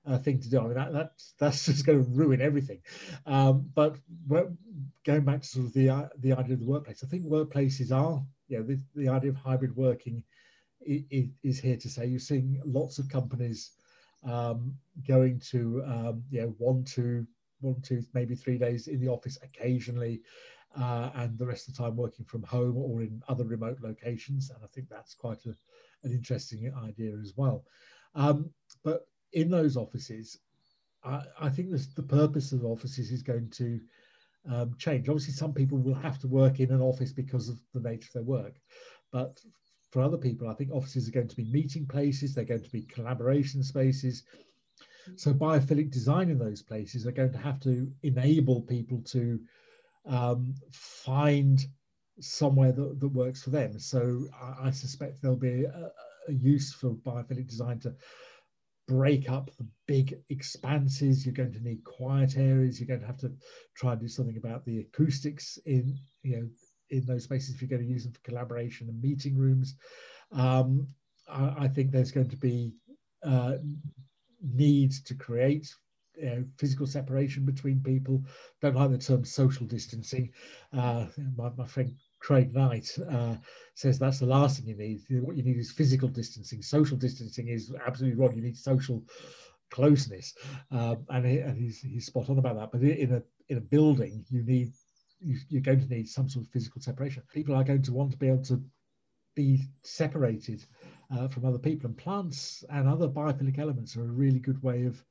uh, 0.07 0.19
thing 0.19 0.41
to 0.41 0.49
do. 0.49 0.61
I 0.61 0.65
mean, 0.65 0.75
that, 0.75 0.93
that 0.93 1.13
that's 1.39 1.67
just 1.67 1.87
going 1.87 2.05
to 2.05 2.11
ruin 2.11 2.41
everything. 2.41 2.81
Um, 3.27 3.69
but 3.75 3.97
going 5.05 5.25
back 5.25 5.43
to 5.43 5.47
sort 5.47 5.67
of 5.67 5.73
the 5.73 5.91
uh, 5.91 6.09
the 6.21 6.33
idea 6.33 6.55
of 6.55 6.61
the 6.61 6.67
workplace, 6.67 7.03
I 7.05 7.09
think 7.09 7.25
workplaces 7.25 7.93
are, 7.93 8.23
you 8.49 8.59
know, 8.59 8.65
the, 8.65 8.81
the 8.95 9.09
idea 9.09 9.31
of 9.31 9.37
hybrid 9.37 9.77
working 9.77 10.23
is, 10.83 11.29
is, 11.43 11.59
here 11.59 11.77
to 11.77 11.89
say. 11.89 12.07
You're 12.07 12.21
seeing 12.21 12.61
lots 12.65 12.99
of 12.99 13.09
companies 13.09 13.73
um, 14.25 14.75
going 15.07 15.41
to, 15.51 15.83
um, 15.87 16.23
you 16.31 16.43
know, 16.43 16.55
one, 16.59 16.85
two, 16.85 17.27
one, 17.61 17.81
two, 17.83 18.05
maybe 18.15 18.35
three 18.35 18.59
days 18.59 18.87
in 18.87 19.01
the 19.01 19.09
office 19.09 19.39
occasionally 19.43 20.21
uh, 20.77 21.11
and 21.15 21.39
the 21.39 21.47
rest 21.47 21.69
of 21.69 21.75
the 21.75 21.83
time 21.83 21.97
working 21.97 22.25
from 22.25 22.43
home 22.43 22.77
or 22.77 23.03
in 23.03 23.23
other 23.29 23.45
remote 23.45 23.79
locations. 23.81 24.51
And 24.51 24.59
I 24.63 24.67
think 24.69 24.89
that's 24.89 25.15
quite 25.15 25.45
a, 25.47 25.55
an 26.05 26.13
interesting 26.13 26.73
idea 26.85 27.13
as 27.21 27.33
well. 27.37 27.65
Um, 28.15 28.51
but 28.85 29.07
in 29.33 29.51
those 29.51 29.77
offices, 29.77 30.39
I, 31.05 31.23
I 31.41 31.49
think 31.49 31.71
this, 31.71 31.87
the 31.89 32.03
purpose 32.03 32.53
of 32.53 32.65
offices 32.65 33.11
is 33.11 33.23
going 33.23 33.51
to 33.51 33.81
um, 34.51 34.75
change. 34.79 35.09
Obviously, 35.09 35.35
some 35.35 35.53
people 35.53 35.79
will 35.79 35.95
have 35.95 36.19
to 36.21 36.29
work 36.29 36.61
in 36.61 36.71
an 36.71 36.81
office 36.81 37.13
because 37.13 37.49
of 37.49 37.59
the 37.75 37.81
nature 37.81 38.09
of 38.09 38.13
their 38.15 38.23
work. 38.23 38.55
But 39.13 39.41
for 39.91 40.03
other 40.03 40.19
people, 40.19 40.49
I 40.49 40.55
think 40.55 40.73
offices 40.73 41.09
are 41.09 41.13
going 41.13 41.29
to 41.29 41.37
be 41.37 41.45
meeting 41.45 41.87
places, 41.87 42.35
they're 42.35 42.45
going 42.45 42.63
to 42.63 42.71
be 42.71 42.83
collaboration 42.83 43.63
spaces. 43.63 44.25
So 45.15 45.33
biophilic 45.33 45.91
design 45.91 46.31
in 46.31 46.39
those 46.39 46.63
places 46.63 47.07
are 47.07 47.13
going 47.13 47.33
to 47.33 47.39
have 47.39 47.61
to 47.61 47.91
enable 48.03 48.63
people 48.63 49.01
to 49.07 49.41
um, 50.07 50.55
find 50.71 51.65
somewhere 52.21 52.73
that, 52.73 53.01
that 53.01 53.09
works 53.09 53.43
for 53.43 53.51
them. 53.51 53.79
So 53.79 54.27
I, 54.41 54.69
I 54.69 54.71
suspect 54.71 55.21
there'll 55.21 55.37
be 55.37 55.65
a, 55.65 55.91
a, 56.29 56.33
use 56.33 56.73
for 56.73 56.91
biophilic 56.91 57.49
design 57.49 57.79
to 57.81 57.95
break 58.89 59.29
up 59.29 59.51
the 59.59 59.67
big 59.87 60.17
expanses. 60.31 61.27
You're 61.27 61.35
going 61.35 61.53
to 61.53 61.63
need 61.63 61.85
quiet 61.85 62.37
areas. 62.37 62.81
You're 62.81 62.89
going 62.89 63.01
to 63.01 63.07
have 63.07 63.19
to 63.19 63.33
try 63.75 63.93
and 63.93 64.01
do 64.01 64.09
something 64.09 64.37
about 64.37 64.65
the 64.65 64.81
acoustics 64.81 65.59
in 65.67 65.97
you 66.23 66.37
know 66.37 66.49
in 66.91 67.05
those 67.05 67.25
spaces 67.25 67.55
if 67.55 67.61
you're 67.61 67.69
going 67.69 67.83
to 67.83 67.93
use 67.93 68.05
them 68.05 68.13
for 68.13 68.21
collaboration 68.21 68.89
and 68.89 69.01
meeting 69.01 69.37
rooms. 69.37 69.75
Um, 70.33 70.87
I, 71.29 71.65
I, 71.65 71.69
think 71.69 71.91
there's 71.91 72.13
going 72.13 72.31
to 72.31 72.37
be 72.37 72.73
uh, 73.25 73.55
need 74.41 74.93
to 75.05 75.15
create 75.15 75.73
physical 76.59 76.87
separation 76.87 77.45
between 77.45 77.83
people. 77.83 78.25
Don't 78.61 78.77
like 78.77 78.91
the 78.91 78.99
term 78.99 79.25
social 79.25 79.67
distancing. 79.67 80.33
Uh, 80.73 81.07
my, 81.37 81.51
my 81.57 81.67
friend 81.67 81.95
Craig 82.21 82.55
Knight 82.55 82.91
uh, 83.11 83.37
says 83.75 83.99
that's 83.99 84.19
the 84.19 84.27
last 84.27 84.59
thing 84.59 84.69
you 84.69 84.77
need. 84.77 85.01
What 85.23 85.37
you 85.37 85.43
need 85.43 85.59
is 85.59 85.71
physical 85.71 86.09
distancing. 86.09 86.63
Social 86.63 86.97
distancing 86.97 87.49
is 87.49 87.73
absolutely 87.87 88.19
wrong. 88.19 88.35
You 88.35 88.43
need 88.43 88.57
social 88.57 89.05
closeness, 89.71 90.35
um, 90.71 91.05
and, 91.11 91.27
he, 91.27 91.39
and 91.39 91.59
he's, 91.59 91.81
he's 91.81 92.07
spot 92.07 92.31
on 92.31 92.39
about 92.39 92.57
that. 92.57 92.73
But 92.73 92.83
in 92.83 93.13
a 93.13 93.23
in 93.49 93.59
a 93.59 93.61
building, 93.61 94.25
you 94.29 94.43
need 94.43 94.73
you, 95.21 95.59
are 95.59 95.63
going 95.63 95.81
to 95.81 95.89
need 95.89 96.09
some 96.09 96.29
sort 96.29 96.47
of 96.47 96.53
physical 96.53 96.81
separation. 96.81 97.23
People 97.33 97.55
are 97.55 97.65
going 97.65 97.83
to 97.83 97.93
want 97.93 98.11
to 98.13 98.17
be 98.17 98.29
able 98.29 98.45
to 98.45 98.63
be 99.35 99.63
separated 99.83 100.65
uh, 101.11 101.29
from 101.29 101.45
other 101.45 101.59
people, 101.59 101.87
and 101.87 101.97
plants 101.97 102.65
and 102.71 102.89
other 102.89 103.09
biophilic 103.09 103.59
elements 103.59 103.97
are 103.97 104.03
a 104.03 104.13
really 104.13 104.39
good 104.39 104.63
way 104.63 104.85
of 104.85 105.05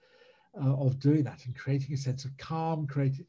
uh, 0.61 0.75
of 0.75 0.99
doing 0.99 1.23
that 1.23 1.45
and 1.45 1.55
creating 1.55 1.93
a 1.93 1.97
sense 1.97 2.25
of 2.25 2.35
calm, 2.37 2.87
creating 2.87 3.25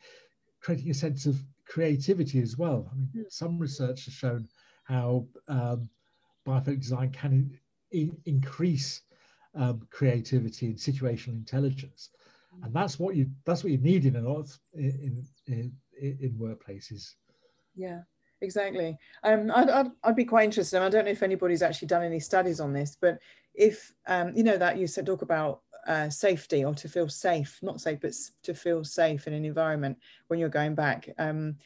creating 0.60 0.90
a 0.90 0.94
sense 0.94 1.26
of 1.26 1.38
creativity 1.66 2.40
as 2.40 2.56
well. 2.56 2.88
I 2.90 2.96
mean, 2.96 3.10
mm. 3.16 3.32
some 3.32 3.58
research 3.58 4.04
has 4.06 4.14
shown 4.14 4.48
how 4.84 5.26
um, 5.48 5.88
biophilic 6.46 6.80
design 6.80 7.10
can 7.10 7.58
in, 7.92 8.16
increase 8.26 9.02
um, 9.54 9.86
creativity 9.90 10.66
and 10.66 10.76
situational 10.76 11.34
intelligence, 11.34 12.10
mm. 12.54 12.64
and 12.64 12.74
that's 12.74 12.98
what 12.98 13.16
you 13.16 13.28
that's 13.44 13.64
what 13.64 13.72
you 13.72 13.78
need 13.78 14.06
in 14.06 14.16
a 14.16 14.20
lot 14.20 14.40
of, 14.40 14.58
in, 14.74 15.24
in 15.46 15.72
in 15.98 16.36
workplaces. 16.38 17.14
Yeah, 17.74 18.00
exactly. 18.40 18.96
Um, 19.22 19.50
I'd, 19.54 19.70
I'd, 19.70 19.90
I'd, 20.04 20.16
be 20.16 20.24
quite 20.24 20.44
interested. 20.44 20.80
I 20.80 20.88
don't 20.88 21.04
know 21.04 21.10
if 21.10 21.22
anybody's 21.22 21.62
actually 21.62 21.88
done 21.88 22.02
any 22.02 22.20
studies 22.20 22.60
on 22.60 22.72
this, 22.72 22.96
but 23.00 23.18
if 23.54 23.92
um, 24.06 24.32
you 24.36 24.42
know 24.42 24.58
that 24.58 24.78
you 24.78 24.86
said 24.86 25.06
talk 25.06 25.22
about 25.22 25.62
uh, 25.86 26.10
safety 26.10 26.64
or 26.64 26.74
to 26.74 26.88
feel 26.88 27.08
safe, 27.08 27.58
not 27.62 27.80
safe, 27.80 28.00
but 28.00 28.12
to 28.42 28.54
feel 28.54 28.84
safe 28.84 29.26
in 29.26 29.32
an 29.32 29.44
environment 29.44 29.98
when 30.28 30.38
you're 30.38 30.48
going 30.48 30.74
back. 30.74 31.08
Um, 31.18 31.56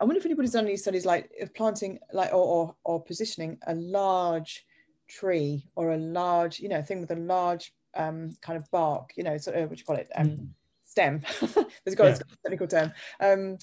I 0.00 0.04
wonder 0.04 0.18
if 0.18 0.26
anybody's 0.26 0.52
done 0.52 0.66
any 0.66 0.76
studies 0.76 1.06
like 1.06 1.30
planting, 1.54 1.98
like 2.12 2.32
or, 2.32 2.44
or, 2.44 2.76
or 2.84 3.02
positioning 3.02 3.58
a 3.66 3.74
large 3.74 4.66
tree 5.08 5.68
or 5.76 5.92
a 5.92 5.96
large, 5.96 6.58
you 6.58 6.68
know, 6.68 6.82
thing 6.82 7.00
with 7.00 7.10
a 7.12 7.16
large 7.16 7.72
um, 7.94 8.36
kind 8.40 8.56
of 8.56 8.68
bark, 8.70 9.10
you 9.16 9.22
know, 9.22 9.36
sort 9.36 9.56
of 9.56 9.70
what 9.70 9.78
you 9.78 9.84
call 9.84 9.96
it, 9.96 10.10
um, 10.16 10.28
mm. 10.28 10.48
stem. 10.84 11.20
There's 11.84 11.94
got, 11.94 12.06
yeah. 12.06 12.18
a 12.18 12.48
technical 12.48 12.66
term. 12.66 12.92
Um, 13.20 13.58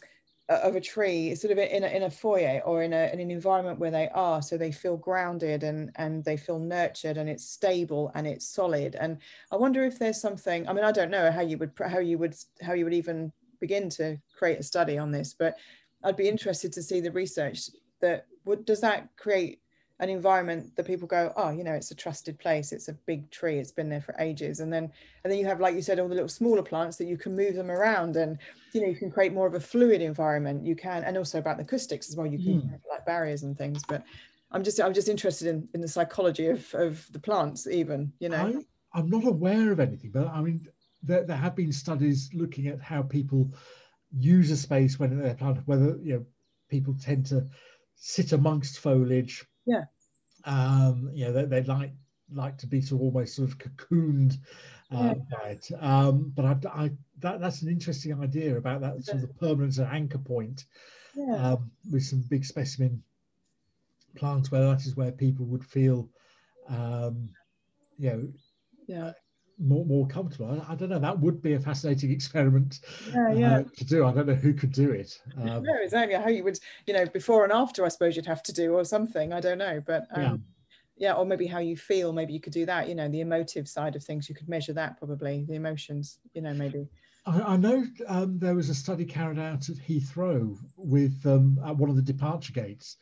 of 0.50 0.76
a 0.76 0.82
tree 0.82 1.36
sort 1.36 1.52
of 1.52 1.60
in 1.60 1.84
a, 1.84 1.88
in 1.88 2.04
a 2.04 2.10
foyer 2.10 2.62
or 2.66 2.82
in, 2.82 2.92
a, 2.92 3.12
in 3.14 3.20
an 3.20 3.30
environment 3.30 3.78
where 3.78 3.92
they 3.92 4.10
are 4.10 4.42
so 4.42 4.58
they 4.58 4.72
feel 4.72 4.98
grounded 4.98 5.64
and 5.64 5.92
and 5.96 6.24
they 6.24 6.36
feel 6.36 6.60
nurtured 6.60 7.18
and 7.18 7.30
it's 7.30 7.46
stable 7.46 8.12
and 8.16 8.26
it's 8.26 8.48
solid. 8.48 8.96
And 9.00 9.20
i 9.52 9.56
wonder 9.56 9.84
if 9.84 10.00
there's 10.00 10.20
something 10.20 10.68
i 10.68 10.74
mean 10.74 10.84
i 10.84 10.92
don't 10.92 11.12
know 11.12 11.32
how 11.32 11.42
you 11.42 11.58
would 11.58 11.72
how 11.86 12.00
you 12.00 12.18
would 12.18 12.36
how 12.62 12.74
you 12.74 12.84
would 12.84 12.94
even 12.94 13.32
begin 13.60 13.90
to 13.90 14.18
create 14.38 14.60
a 14.60 14.64
study 14.64 14.98
on 14.98 15.12
this 15.12 15.36
but 15.38 15.56
i'd 16.06 16.16
be 16.16 16.30
interested 16.30 16.72
to 16.74 16.82
see 16.82 17.02
the 17.02 17.12
research 17.12 17.70
that 18.02 18.26
would 18.46 18.66
does 18.66 18.82
that 18.82 19.10
create 19.18 19.60
an 20.02 20.10
environment 20.10 20.76
that 20.78 20.88
people 20.88 21.08
go, 21.08 21.34
oh, 21.36 21.50
you 21.50 21.64
know, 21.64 21.74
it's 21.74 21.92
a 21.92 21.96
trusted 21.96 22.40
place. 22.40 22.72
It's 22.72 22.88
a 22.88 22.94
big 22.94 23.30
tree. 23.32 23.60
It's 23.60 23.72
been 23.72 23.90
there 23.90 24.02
for 24.02 24.16
ages. 24.20 24.62
And 24.62 24.72
then, 24.72 24.90
and 25.24 25.32
then 25.32 25.38
you 25.38 25.46
have, 25.46 25.60
like 25.60 25.76
you 25.76 25.82
said, 25.82 26.00
all 26.00 26.08
the 26.08 26.14
little 26.14 26.30
smaller 26.30 26.64
plants 26.64 26.96
that 26.98 27.06
you 27.06 27.18
can 27.18 27.36
move 27.36 27.56
them 27.56 27.70
around, 27.70 28.16
and 28.16 28.38
you 28.74 28.82
know, 28.82 28.88
you 28.88 28.96
can 28.96 29.12
create 29.12 29.34
more 29.34 29.46
of 29.46 29.56
a 29.56 29.60
fluid 29.60 30.02
environment. 30.02 30.66
You 30.66 30.76
can, 30.76 31.04
and 31.04 31.18
also 31.18 31.40
about 31.40 31.58
the 31.58 31.64
acoustics 31.64 32.10
as 32.10 32.16
well. 32.16 32.28
You 32.28 32.38
can 32.38 32.62
mm. 32.62 32.72
have, 32.72 32.80
like 32.90 33.06
barriers 33.06 33.44
and 33.44 33.58
things. 33.58 33.84
But 33.88 34.04
I'm 34.52 34.64
just, 34.64 34.80
I'm 34.80 34.94
just 34.94 35.10
interested 35.10 35.48
in 35.50 35.68
in 35.74 35.82
the 35.82 35.88
psychology 35.88 36.48
of 36.48 36.74
of 36.74 37.06
the 37.12 37.20
plants, 37.20 37.68
even. 37.68 38.14
You 38.20 38.30
know, 38.30 38.64
I, 38.94 39.00
am 39.00 39.10
not 39.10 39.26
aware 39.26 39.72
of 39.74 39.82
anything, 39.82 40.12
but 40.12 40.28
I 40.28 40.42
mean, 40.42 40.66
there, 41.04 41.26
there 41.26 41.36
have 41.36 41.58
been 41.58 41.74
studies 41.74 42.30
looking 42.34 42.68
at 42.68 42.82
how 42.82 43.02
people 43.02 43.52
use 44.18 44.50
a 44.50 44.58
space 44.58 44.98
when 44.98 45.20
they're 45.20 45.36
planted, 45.36 45.68
whether 45.68 45.98
you 46.02 46.14
know 46.14 46.26
people 46.70 46.96
tend 47.02 47.26
to 47.26 47.46
sit 47.96 48.32
amongst 48.32 48.80
foliage 48.80 49.46
yeah. 49.70 49.86
Um, 50.46 51.12
you 51.14 51.26
know, 51.26 51.34
they, 51.34 51.46
they 51.46 51.64
like 51.64 51.92
like 52.32 52.58
to 52.60 52.68
be 52.68 52.82
sort 52.82 53.02
of 53.02 53.06
almost 53.06 53.36
sort 53.36 53.50
of 53.50 53.58
cocooned 53.58 54.38
uh, 54.92 55.16
yeah. 55.16 55.38
by 55.38 55.50
it. 55.50 55.68
Um, 55.80 56.32
but 56.36 56.46
I, 56.46 56.84
I 56.84 56.92
that, 57.20 57.40
that's 57.40 57.62
an 57.62 57.70
interesting 57.70 58.22
idea 58.22 58.58
about 58.58 58.82
that 58.82 59.04
sort 59.04 59.16
of 59.16 59.22
the 59.22 59.34
permanence 59.34 59.78
and 59.78 59.92
anchor 59.92 60.18
point 60.18 60.66
yeah. 61.16 61.54
um, 61.54 61.72
with 61.92 62.04
some 62.04 62.24
big 62.30 62.46
specimen 62.46 63.04
plants 64.16 64.52
where 64.52 64.66
that 64.66 64.86
is 64.86 64.96
where 64.96 65.12
people 65.12 65.46
would 65.46 65.66
feel, 65.66 66.10
um, 66.68 67.30
you 67.98 68.10
know, 68.10 68.28
yeah 68.88 69.12
more, 69.60 69.86
more 69.86 70.08
comfortable. 70.08 70.64
I, 70.68 70.74
I, 70.74 70.76
don't 70.76 70.90
know. 70.90 71.00
That 71.00 71.20
would 71.20 71.42
be 71.42 71.54
a 71.54 71.60
fascinating 71.60 72.12
experiment 72.20 72.80
yeah, 73.14 73.34
yeah. 73.34 73.58
Uh, 73.58 73.64
to 73.78 73.86
do. 73.86 74.06
I 74.06 74.12
don't 74.12 74.28
know 74.28 74.36
who 74.36 74.54
could 74.54 74.72
do 74.72 74.92
it. 74.92 75.20
Um, 75.38 75.64
no, 75.64 75.74
exactly. 75.82 76.16
How 76.16 76.30
you 76.30 76.44
would, 76.44 76.60
you 76.88 76.94
know, 76.94 77.06
before 77.06 77.44
and 77.44 77.54
after, 77.54 77.86
I 77.86 77.90
suppose 77.90 78.16
you'd 78.16 78.26
have 78.26 78.44
to 78.44 78.54
do 78.54 78.74
or 78.74 78.84
something. 78.86 79.34
I 79.34 79.40
don't 79.40 79.58
know, 79.58 79.82
but 79.86 80.08
um, 80.14 80.44
yeah 81.00 81.14
or 81.14 81.26
maybe 81.26 81.48
how 81.48 81.60
you 81.60 81.76
feel 81.76 82.14
maybe 82.14 82.34
you 82.34 82.40
could 82.40 82.54
do 82.54 82.66
that 82.66 82.88
you 82.88 82.94
know 82.94 83.08
the 83.08 83.22
emotive 83.22 83.68
side 83.68 83.96
of 83.96 84.04
things 84.04 84.30
you 84.30 84.36
could 84.36 84.50
measure 84.50 84.74
that 84.74 84.98
probably 84.98 85.46
the 85.48 85.56
emotions 85.56 86.20
you 86.34 86.42
know 86.42 86.54
maybe 86.54 86.88
I, 87.26 87.42
I 87.42 87.58
know 87.58 87.86
um, 88.08 88.38
there 88.38 88.56
was 88.56 88.70
a 88.70 88.76
study 88.76 89.06
carried 89.06 89.40
out 89.40 89.70
at 89.70 89.76
Heathrow 89.78 90.58
with 90.78 91.26
um, 91.26 91.60
at 91.66 91.76
one 91.76 91.90
of 91.90 91.96
the 91.96 92.02
departure 92.02 92.54
gates 92.54 92.98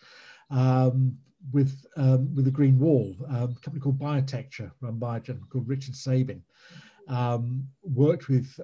um, 0.49 1.17
with 1.51 1.85
um, 1.95 2.33
with 2.35 2.45
the 2.45 2.51
Green 2.51 2.79
Wall, 2.79 3.15
um, 3.29 3.55
a 3.57 3.61
company 3.61 3.79
called 3.79 3.99
Biotecture, 3.99 4.71
run 4.81 4.97
by 4.97 5.17
a 5.17 5.19
gentleman 5.19 5.49
called 5.49 5.67
Richard 5.67 5.95
Sabin, 5.95 6.43
um, 7.07 7.67
worked 7.83 8.27
with 8.27 8.59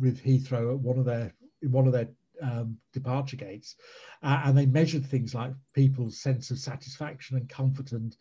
with 0.00 0.22
Heathrow 0.22 0.74
at 0.74 0.80
one 0.80 0.98
of 0.98 1.04
their 1.04 1.32
in 1.62 1.72
one 1.72 1.86
of 1.86 1.92
their 1.92 2.08
um, 2.42 2.78
departure 2.92 3.36
gates, 3.36 3.76
uh, 4.22 4.42
and 4.44 4.56
they 4.56 4.66
measured 4.66 5.04
things 5.04 5.34
like 5.34 5.52
people's 5.74 6.18
sense 6.18 6.50
of 6.50 6.58
satisfaction 6.58 7.36
and 7.36 7.48
comfort 7.48 7.92
and 7.92 8.16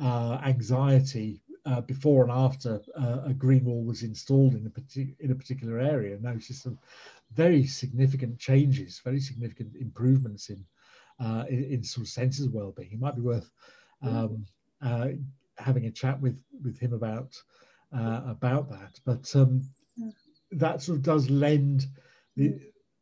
uh, 0.00 0.40
anxiety 0.44 1.42
uh, 1.66 1.80
before 1.82 2.24
and 2.24 2.32
after 2.32 2.80
uh, 2.98 3.20
a 3.26 3.34
green 3.34 3.64
wall 3.64 3.84
was 3.84 4.02
installed 4.02 4.54
in 4.54 4.66
a, 4.66 4.70
partic- 4.70 5.14
in 5.20 5.30
a 5.30 5.34
particular 5.34 5.78
area. 5.78 6.14
And 6.14 6.22
noticed 6.22 6.62
some 6.62 6.78
very 7.32 7.66
significant 7.66 8.38
changes, 8.38 9.00
very 9.04 9.20
significant 9.20 9.76
improvements 9.76 10.50
in 10.50 10.64
uh, 11.22 11.44
in, 11.48 11.64
in, 11.64 11.84
sort 11.84 12.06
of 12.06 12.12
senses 12.12 12.48
well-being. 12.48 12.92
It 12.92 13.00
might 13.00 13.14
be 13.14 13.20
worth 13.22 13.50
um, 14.02 14.44
uh, 14.82 15.08
having 15.58 15.86
a 15.86 15.90
chat 15.90 16.20
with 16.20 16.42
with 16.62 16.78
him 16.78 16.92
about 16.92 17.34
about 17.92 18.68
that. 18.70 18.98
But 19.04 19.34
um, 19.36 19.62
that 20.50 20.82
sort 20.82 20.98
of 20.98 21.02
does 21.02 21.30
lend 21.30 21.86
the 22.36 22.58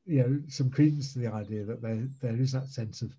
you 0.06 0.22
know 0.22 0.40
some 0.48 0.70
credence 0.70 1.12
to 1.12 1.20
the 1.20 1.32
idea 1.32 1.64
that 1.64 1.82
there 1.82 2.06
there 2.20 2.40
is 2.40 2.52
that 2.52 2.68
sense 2.68 3.02
of 3.02 3.16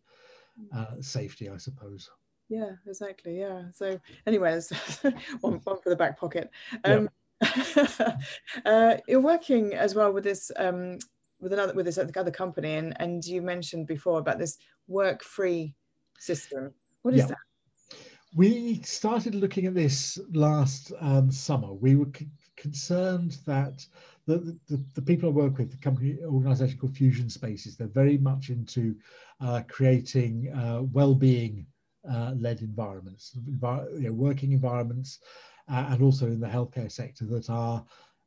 uh, 0.76 1.02
safety, 1.02 1.50
I 1.50 1.58
suppose. 1.58 2.10
Yeah, 2.50 2.72
exactly. 2.86 3.40
Yeah. 3.40 3.64
So, 3.74 4.00
anyways, 4.28 4.72
one, 5.42 5.62
one 5.64 5.78
for 5.82 5.90
the 5.90 5.96
back 5.96 6.20
pocket. 6.20 6.50
Um, 6.84 7.10
yeah. 7.42 8.18
uh, 8.66 8.98
you're 9.08 9.22
working 9.22 9.74
as 9.74 9.96
well 9.96 10.12
with 10.12 10.26
this 10.26 10.52
um, 10.58 11.00
with 11.42 11.54
another 11.54 11.74
with 11.74 11.86
this 11.86 11.98
other 11.98 12.32
company, 12.32 12.76
and 12.76 12.96
and 13.02 13.26
you 13.26 13.42
mentioned 13.42 13.88
before 13.88 14.20
about 14.20 14.40
this 14.40 14.58
work 14.88 15.24
free 15.24 15.76
system. 16.20 16.74
What 17.02 17.16
is 17.16 17.22
yeah. 17.22 17.28
that? 17.28 17.38
We 18.34 18.82
started 18.84 19.36
looking 19.36 19.66
at 19.66 19.74
this 19.74 20.18
last 20.32 20.94
um, 21.02 21.30
summer. 21.32 21.74
We 21.74 21.96
were 21.96 22.08
c- 22.18 22.30
concerned 22.56 23.38
that 23.46 23.86
the, 24.26 24.58
the, 24.70 24.82
the, 24.94 25.02
people 25.02 25.28
I 25.28 25.34
work 25.34 25.58
with, 25.58 25.70
the 25.70 25.78
company 25.78 26.18
organization 26.24 26.78
called 26.78 26.96
Fusion 26.96 27.30
Spaces, 27.30 27.76
they're 27.76 27.88
very 27.88 28.18
much 28.18 28.50
into 28.50 28.96
uh, 29.42 29.64
creating 29.68 30.50
uh, 30.54 30.84
well-being 30.94 31.66
uh, 32.10 32.34
led 32.38 32.62
environments, 32.62 33.36
envir- 33.38 33.92
you 34.00 34.08
know, 34.08 34.14
working 34.14 34.54
environments, 34.54 35.20
uh, 35.70 35.88
and 35.90 36.02
also 36.02 36.28
in 36.28 36.40
the 36.40 36.48
healthcare 36.48 36.92
sector 36.92 37.26
that 37.26 37.50
are 37.50 37.84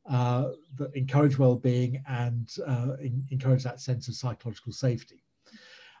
uh, 0.09 0.49
that 0.77 0.95
encourage 0.95 1.37
well-being 1.37 2.03
and 2.07 2.49
uh, 2.67 2.95
in, 2.99 3.25
encourage 3.31 3.63
that 3.63 3.81
sense 3.81 4.07
of 4.07 4.15
psychological 4.15 4.71
safety. 4.71 5.23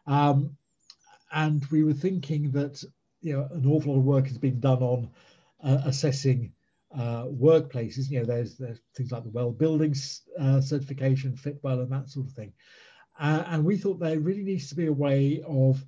Um, 0.07 0.55
and 1.31 1.65
we 1.71 1.83
were 1.83 1.93
thinking 1.93 2.51
that 2.51 2.83
you 3.21 3.33
know 3.33 3.47
an 3.51 3.65
awful 3.65 3.93
lot 3.93 3.99
of 3.99 4.05
work 4.05 4.27
has 4.27 4.37
been 4.37 4.59
done 4.59 4.83
on 4.83 5.09
assessing 5.63 6.53
uh, 6.97 7.25
workplaces. 7.25 8.09
You 8.09 8.19
know, 8.19 8.25
there's 8.25 8.55
there's 8.57 8.79
things 8.95 9.11
like 9.11 9.23
the 9.23 9.29
well 9.29 9.51
building 9.51 9.93
uh, 10.39 10.61
certification, 10.61 11.35
Fitwel, 11.35 11.81
and 11.81 11.91
that 11.91 12.09
sort 12.09 12.27
of 12.27 12.33
thing. 12.33 12.53
Uh, 13.19 13.43
and 13.47 13.63
we 13.63 13.77
thought 13.77 13.99
there 13.99 14.19
really 14.19 14.43
needs 14.43 14.69
to 14.69 14.75
be 14.75 14.87
a 14.87 14.93
way 14.93 15.41
of 15.47 15.83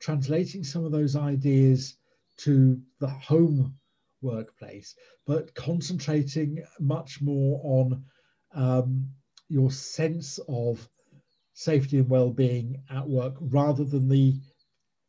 translating 0.00 0.62
some 0.62 0.84
of 0.84 0.92
those 0.92 1.16
ideas 1.16 1.96
to 2.38 2.80
the 3.00 3.08
home 3.08 3.74
workplace, 4.20 4.94
but 5.26 5.54
concentrating 5.54 6.62
much 6.80 7.20
more 7.20 7.60
on 7.62 8.04
um, 8.54 9.08
your 9.48 9.70
sense 9.70 10.38
of 10.48 10.88
safety 11.54 11.98
and 11.98 12.08
well-being 12.08 12.80
at 12.90 13.08
work 13.08 13.34
rather 13.40 13.84
than 13.84 14.08
the 14.08 14.34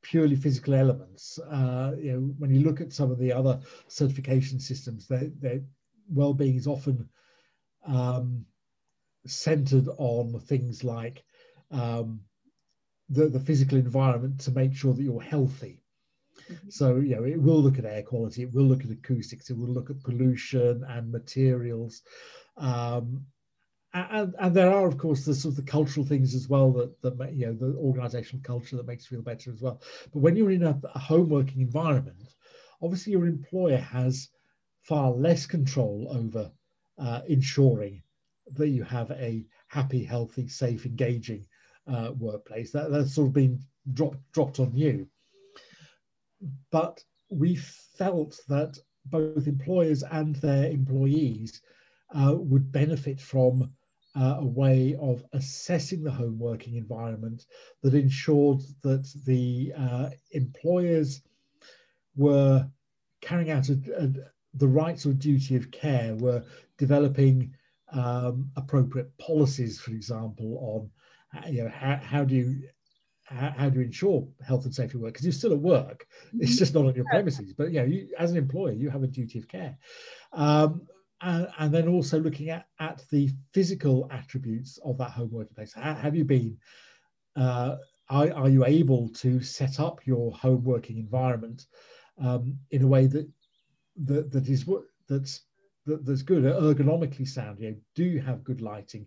purely 0.02 0.36
physical 0.36 0.74
elements. 0.74 1.38
Uh, 1.39 1.95
you 2.00 2.13
know, 2.13 2.19
when 2.38 2.50
you 2.54 2.62
look 2.62 2.82
at 2.82 2.93
some 2.93 3.12
of 3.12 3.19
the 3.19 3.32
other 3.32 3.60
certification 3.88 4.60
systems, 4.60 5.08
their, 5.08 5.62
well-being 6.12 6.56
is 6.56 6.67
often 6.67 7.08
um, 7.86 8.45
centered 9.28 9.88
on 9.98 10.39
things 10.39 10.84
like 10.84 11.24
um, 11.72 12.22
the, 13.10 13.28
the 13.28 13.39
physical 13.39 13.78
environment 13.78 14.39
to 14.39 14.52
make 14.52 14.74
sure 14.74 14.93
that 14.93 15.04
you're 15.04 15.22
healthy. 15.22 15.84
Mm-hmm. 16.52 16.69
So, 16.69 16.97
you 16.97 17.15
know, 17.15 17.23
it 17.23 17.41
will 17.41 17.62
look 17.62 17.80
at 17.80 17.86
air 17.86 18.04
quality, 18.04 18.43
it 18.43 18.54
will 18.54 18.65
look 18.65 18.84
at 18.84 18.91
acoustics, 18.91 19.49
it 19.49 19.58
will 19.58 19.69
look 19.69 19.89
at 19.89 20.04
pollution 20.04 20.84
and 20.88 21.12
materials. 21.12 22.02
Um, 22.58 23.25
and, 23.93 24.36
and 24.39 24.56
there 24.56 24.71
are, 24.71 24.88
of 24.88 24.97
course, 24.97 25.25
the 25.25 25.34
sort 25.34 25.54
of 25.54 25.65
the 25.65 25.71
cultural 25.71 26.06
things 26.06 26.36
as 26.36 26.47
well 26.47 26.71
that, 26.73 27.02
that 27.02 27.34
you 27.34 27.47
know 27.47 27.54
the 27.54 27.75
organizational 27.78 28.43
culture 28.43 28.75
that 28.75 28.86
makes 28.86 29.10
you 29.10 29.17
feel 29.17 29.23
better 29.23 29.52
as 29.52 29.62
well. 29.62 29.82
But 30.13 30.19
when 30.19 30.36
you're 30.36 30.52
in 30.52 30.63
a, 30.63 30.80
a 30.93 30.99
home 30.99 31.30
working 31.30 31.62
environment, 31.62 32.36
obviously 32.82 33.13
your 33.13 33.25
employer 33.25 33.78
has 33.78 34.30
far 34.82 35.12
less 35.12 35.47
control 35.47 36.08
over 36.12 36.52
uh, 36.99 37.21
ensuring 37.28 38.04
that 38.54 38.69
you 38.69 38.84
have 38.84 39.12
a 39.12 39.45
happy, 39.67 40.04
healthy, 40.04 40.47
safe, 40.47 40.86
engaging 40.86 41.45
uh, 41.88 42.12
workplace. 42.17 42.71
That, 42.71 42.91
that's 42.91 43.15
sort 43.15 43.28
of 43.28 43.34
been 43.34 43.60
dropped 43.93 44.19
dropped 44.32 44.60
on 44.60 44.75
you. 44.75 45.08
But 46.71 47.04
we 47.30 47.56
felt 47.56 48.39
that 48.47 48.78
both 49.06 49.47
employers 49.47 50.04
and 50.04 50.36
their 50.38 50.69
employees 50.71 51.62
uh, 52.13 52.36
would 52.38 52.71
benefit 52.71 53.19
from 53.19 53.71
uh, 54.15 54.38
a 54.39 54.45
way 54.45 54.95
of 54.99 55.23
assessing 55.34 56.04
the 56.04 56.12
home 56.12 56.39
working 56.39 56.75
environment 56.75 57.45
that 57.84 57.93
ensured 57.93 58.62
that 58.82 59.08
the 59.25 59.73
uh, 59.78 60.10
employers 60.32 61.21
were 62.15 62.67
carrying 63.21 63.52
out 63.52 63.69
a, 63.69 63.80
a, 63.97 64.10
the 64.56 64.67
rights 64.67 65.06
or 65.06 65.13
duty 65.13 65.56
of 65.56 65.71
care, 65.71 66.15
were 66.15 66.43
developing 66.78 67.54
um, 67.91 68.49
appropriate 68.56 69.15
policies, 69.17 69.80
for 69.80 69.91
example, 69.91 70.58
on 71.34 71.41
uh, 71.43 71.47
you 71.47 71.63
know 71.63 71.69
how, 71.69 71.95
how 71.97 72.23
do 72.23 72.36
you 72.36 72.69
how, 73.30 73.70
do 73.70 73.80
you 73.80 73.86
ensure 73.86 74.28
health 74.46 74.65
and 74.65 74.74
safety 74.74 74.98
work 74.98 75.13
because 75.13 75.26
you're 75.26 75.32
still 75.32 75.54
at 75.54 75.60
work 75.60 76.08
it's 76.39 76.52
mm-hmm. 76.52 76.58
just 76.58 76.74
not 76.74 76.86
on 76.86 76.96
your 76.96 77.06
premises 77.06 77.54
but 77.54 77.72
you 77.72 77.80
know 77.80 77.86
you, 77.86 78.08
as 78.18 78.32
an 78.32 78.38
employer 78.38 78.72
you 78.72 78.89
have 78.89 79.04
a 79.04 79.08
duty 79.08 79.38
of 79.38 79.48
care 79.48 79.78
um, 80.34 80.82
and, 81.22 81.48
and, 81.60 81.74
then 81.74 81.88
also 81.88 82.20
looking 82.20 82.50
at, 82.50 82.68
at 82.80 83.04
the 83.12 83.30
physical 83.54 84.08
attributes 84.12 84.78
of 84.86 84.98
that 84.98 85.12
home 85.12 85.32
working 85.32 85.56
place. 85.56 85.74
How, 85.74 85.94
have 85.94 86.15
you 86.15 86.24
been, 86.24 86.58
uh, 87.36 87.76
are, 88.10 88.32
are, 88.34 88.50
you 88.50 88.65
able 88.65 89.10
to 89.10 89.42
set 89.42 89.80
up 89.80 90.06
your 90.06 90.32
home 90.32 90.63
working 90.63 90.98
environment 90.98 91.65
um, 92.20 92.58
in 92.72 92.84
a 92.84 92.88
way 92.88 93.08
that, 93.08 93.30
that, 94.06 94.32
that 94.32 94.48
is 94.48 94.65
what 94.65 94.84
that's, 95.08 95.42
that, 95.86 96.06
that's 96.06 96.22
good, 96.22 96.44
ergonomically 96.44 97.28
sound? 97.28 97.60
You 97.60 97.72
know, 97.72 97.78
do 97.96 98.06
you 98.06 98.22
have 98.22 98.44
good 98.44 98.62
lighting? 98.62 99.06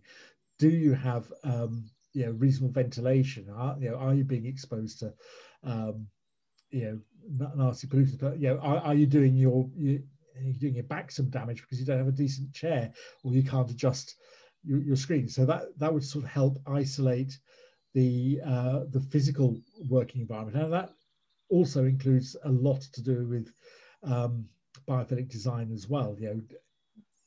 Do 0.59 0.69
you 0.69 0.93
have 0.93 1.33
um, 1.45 1.87
you 2.13 2.27
know, 2.27 2.33
reasonable 2.33 2.73
ventilation? 2.73 3.49
Are, 3.55 3.77
you 3.79 3.91
know, 3.91 3.97
are 3.97 4.15
you 4.15 4.25
being 4.25 4.47
exposed 4.47 5.01
to 5.01 5.13
um, 5.65 6.07
you 6.71 7.03
know, 7.29 7.51
nasty 7.57 7.87
pollutants? 7.87 8.19
But 8.19 8.41
you 8.41 8.49
know, 8.49 8.59
are, 8.59 8.79
are 8.79 8.95
you 8.95 9.07
doing 9.07 9.37
your, 9.37 9.69
your 9.77 10.01
you're 10.41 10.55
doing 10.55 10.75
your 10.75 10.85
back 10.85 11.11
some 11.11 11.31
damage 11.31 11.61
because 11.63 11.79
you 11.79 11.87
don't 11.87 11.99
have 11.99 12.09
a 12.09 12.13
decent 12.13 12.53
chair 12.53 12.93
or 13.23 13.33
you 13.33 13.43
can't 13.43 13.71
adjust 13.71 14.17
your, 14.65 14.81
your 14.81 14.97
screen. 14.97 15.29
So 15.29 15.45
that 15.47 15.79
that 15.79 15.93
would 15.93 16.05
sort 16.05 16.25
of 16.25 16.31
help 16.31 16.59
isolate 16.67 17.39
the 17.95 18.41
uh, 18.45 18.81
the 18.91 19.01
physical 19.01 19.61
working 19.89 20.23
environment, 20.23 20.57
and 20.57 20.73
that 20.73 20.91
also 21.49 21.85
includes 21.85 22.37
a 22.45 22.51
lot 22.51 22.81
to 22.81 23.03
do 23.03 23.27
with 23.27 23.53
um, 24.03 24.47
biophilic 24.89 25.29
design 25.29 25.71
as 25.73 25.89
well. 25.89 26.17
You 26.19 26.29
know, 26.29 26.41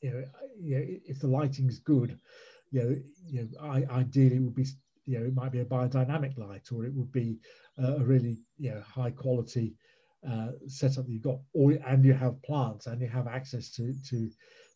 you 0.00 0.10
know, 0.10 0.24
you 0.60 0.78
know 0.78 0.84
if 1.06 1.20
the 1.20 1.28
lighting's 1.28 1.78
good, 1.78 2.18
you 2.70 2.82
know, 2.82 2.96
you 3.26 3.42
know, 3.42 3.60
I, 3.60 3.84
ideally 3.90 4.36
it 4.36 4.42
would 4.42 4.54
be 4.54 4.66
you 5.06 5.18
know 5.18 5.26
it 5.26 5.34
might 5.34 5.52
be 5.52 5.60
a 5.60 5.64
biodynamic 5.64 6.36
light 6.36 6.72
or 6.72 6.84
it 6.84 6.94
would 6.94 7.12
be 7.12 7.38
a 7.78 8.04
really 8.04 8.38
you 8.58 8.70
know 8.70 8.80
high 8.80 9.10
quality 9.10 9.74
uh, 10.28 10.48
setup 10.66 11.06
that 11.06 11.12
you've 11.12 11.22
got, 11.22 11.38
or 11.52 11.72
and 11.86 12.04
you 12.04 12.12
have 12.12 12.42
plants 12.42 12.86
and 12.86 13.00
you 13.00 13.08
have 13.08 13.26
access 13.26 13.70
to 13.70 13.94
to 14.08 14.30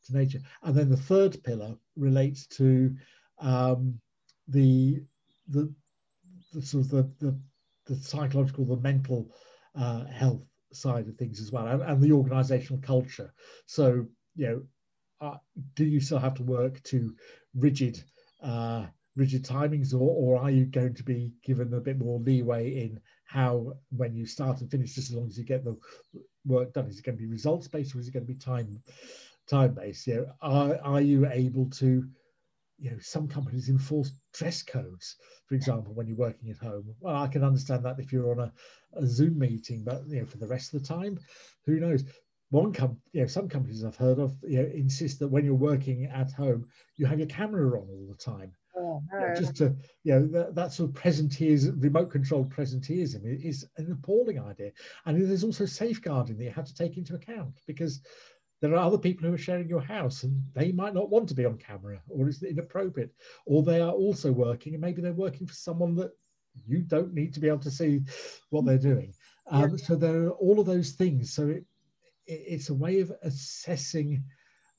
to 0.06 0.16
nature. 0.16 0.40
And 0.62 0.74
then 0.74 0.88
the 0.88 0.96
third 0.96 1.42
pillar 1.42 1.76
relates 1.96 2.46
to 2.58 2.94
um, 3.38 4.00
the, 4.48 5.02
the 5.48 5.72
the 6.52 6.62
sort 6.62 6.84
of 6.84 6.90
the 6.90 7.10
the, 7.18 7.40
the 7.86 7.96
psychological, 7.96 8.64
the 8.64 8.76
mental 8.76 9.34
uh, 9.74 10.04
health 10.06 10.42
side 10.72 11.08
of 11.08 11.16
things 11.16 11.40
as 11.40 11.50
well, 11.50 11.66
and, 11.66 11.82
and 11.82 12.02
the 12.02 12.12
organizational 12.12 12.80
culture. 12.82 13.32
So 13.66 14.06
you 14.36 14.46
know, 14.46 14.62
uh, 15.20 15.38
do 15.74 15.84
you 15.84 16.00
still 16.00 16.18
have 16.18 16.34
to 16.34 16.42
work 16.42 16.82
to 16.84 17.14
rigid 17.54 18.02
uh, 18.42 18.86
rigid 19.16 19.44
timings, 19.44 19.92
or, 19.92 19.98
or 19.98 20.40
are 20.40 20.50
you 20.50 20.64
going 20.64 20.94
to 20.94 21.02
be 21.02 21.32
given 21.44 21.72
a 21.74 21.80
bit 21.80 21.98
more 21.98 22.20
leeway 22.20 22.84
in 22.84 23.00
how 23.24 23.72
when 23.90 24.14
you 24.14 24.26
start 24.26 24.60
and 24.60 24.70
finish, 24.70 24.94
just 24.94 25.10
as 25.10 25.16
long 25.16 25.26
as 25.26 25.38
you 25.38 25.44
get 25.44 25.64
the 25.64 25.76
work 26.46 26.72
done? 26.72 26.86
Is 26.86 26.98
it 26.98 27.04
going 27.04 27.16
to 27.16 27.22
be 27.22 27.28
results 27.28 27.68
based 27.68 27.94
or 27.94 28.00
is 28.00 28.08
it 28.08 28.12
going 28.12 28.26
to 28.26 28.32
be 28.32 28.38
time 28.38 28.82
time 29.48 29.74
based? 29.74 30.08
Know, 30.08 30.26
are, 30.40 30.78
are 30.82 31.00
you 31.00 31.26
able 31.28 31.68
to, 31.70 32.04
you 32.78 32.90
know, 32.90 32.98
some 33.00 33.28
companies 33.28 33.68
enforce 33.68 34.12
dress 34.32 34.62
codes, 34.62 35.16
for 35.46 35.54
example, 35.54 35.92
when 35.92 36.06
you're 36.06 36.16
working 36.16 36.50
at 36.50 36.58
home. 36.58 36.94
Well, 37.00 37.16
I 37.16 37.28
can 37.28 37.44
understand 37.44 37.84
that 37.84 37.98
if 37.98 38.12
you're 38.12 38.30
on 38.30 38.40
a, 38.40 38.52
a 38.94 39.06
Zoom 39.06 39.38
meeting, 39.38 39.82
but 39.84 40.02
you 40.08 40.20
know, 40.20 40.26
for 40.26 40.38
the 40.38 40.46
rest 40.46 40.72
of 40.72 40.80
the 40.80 40.88
time, 40.88 41.18
who 41.66 41.78
knows? 41.80 42.04
One 42.50 42.72
com, 42.72 42.98
you 43.12 43.20
know, 43.20 43.26
some 43.26 43.48
companies 43.48 43.84
I've 43.84 43.96
heard 43.96 44.18
of, 44.18 44.36
you 44.42 44.62
know, 44.62 44.68
insist 44.74 45.20
that 45.20 45.28
when 45.28 45.44
you're 45.44 45.54
working 45.54 46.06
at 46.06 46.32
home, 46.32 46.66
you 46.96 47.06
have 47.06 47.18
your 47.18 47.28
camera 47.28 47.80
on 47.80 47.88
all 47.88 48.06
the 48.08 48.22
time. 48.22 48.52
Oh, 48.76 49.02
no. 49.12 49.34
Just 49.36 49.56
to, 49.56 49.74
you 50.04 50.14
know, 50.14 50.26
that, 50.28 50.54
that 50.54 50.72
sort 50.72 50.90
of 50.90 50.96
presenteeism, 50.96 51.82
remote 51.82 52.10
controlled 52.10 52.52
presenteeism 52.52 53.24
is 53.44 53.66
an 53.76 53.92
appalling 53.92 54.40
idea. 54.40 54.72
And 55.06 55.28
there's 55.28 55.44
also 55.44 55.66
safeguarding 55.66 56.38
that 56.38 56.44
you 56.44 56.50
have 56.50 56.66
to 56.66 56.74
take 56.74 56.96
into 56.96 57.14
account 57.14 57.60
because 57.66 58.00
there 58.60 58.74
are 58.74 58.86
other 58.86 58.98
people 58.98 59.26
who 59.26 59.34
are 59.34 59.38
sharing 59.38 59.68
your 59.68 59.80
house 59.80 60.22
and 60.22 60.42
they 60.54 60.72
might 60.72 60.94
not 60.94 61.10
want 61.10 61.28
to 61.28 61.34
be 61.34 61.44
on 61.44 61.56
camera 61.56 62.00
or 62.08 62.28
it's 62.28 62.42
inappropriate 62.42 63.12
or 63.46 63.62
they 63.62 63.80
are 63.80 63.92
also 63.92 64.30
working 64.32 64.74
and 64.74 64.80
maybe 64.80 65.00
they're 65.00 65.12
working 65.12 65.46
for 65.46 65.54
someone 65.54 65.94
that 65.94 66.10
you 66.66 66.80
don't 66.82 67.14
need 67.14 67.32
to 67.32 67.40
be 67.40 67.48
able 67.48 67.58
to 67.58 67.70
see 67.70 68.00
what 68.50 68.64
they're 68.66 68.78
doing 68.78 69.12
um, 69.50 69.70
yeah. 69.70 69.84
so 69.84 69.96
there 69.96 70.24
are 70.24 70.30
all 70.30 70.60
of 70.60 70.66
those 70.66 70.90
things 70.92 71.32
so 71.32 71.48
it, 71.48 71.56
it, 71.56 71.64
it's 72.30 72.70
a 72.70 72.74
way 72.74 73.00
of 73.00 73.12
assessing 73.22 74.22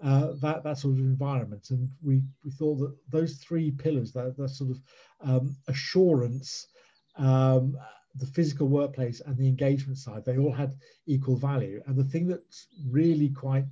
uh, 0.04 0.32
that 0.42 0.64
that 0.64 0.78
sort 0.78 0.96
of 0.96 1.00
environment 1.00 1.70
and 1.70 1.90
we 2.02 2.22
we 2.44 2.52
thought 2.52 2.78
that 2.78 2.96
those 3.10 3.36
three 3.36 3.70
pillars 3.72 4.12
that, 4.14 4.36
that 4.38 4.50
sort 4.50 4.72
of 4.72 4.82
um, 5.22 5.56
assurance 5.68 6.68
um, 7.18 7.78
the 8.16 8.26
physical 8.26 8.68
workplace 8.68 9.22
and 9.22 9.38
the 9.38 9.48
engagement 9.48 9.98
side, 9.98 10.26
they 10.26 10.38
all 10.38 10.52
had 10.52 10.76
equal 11.06 11.38
value. 11.38 11.82
And 11.86 11.96
the 11.96 12.04
thing 12.04 12.28
that's 12.28 12.68
really 12.90 13.30
quite 13.30 13.66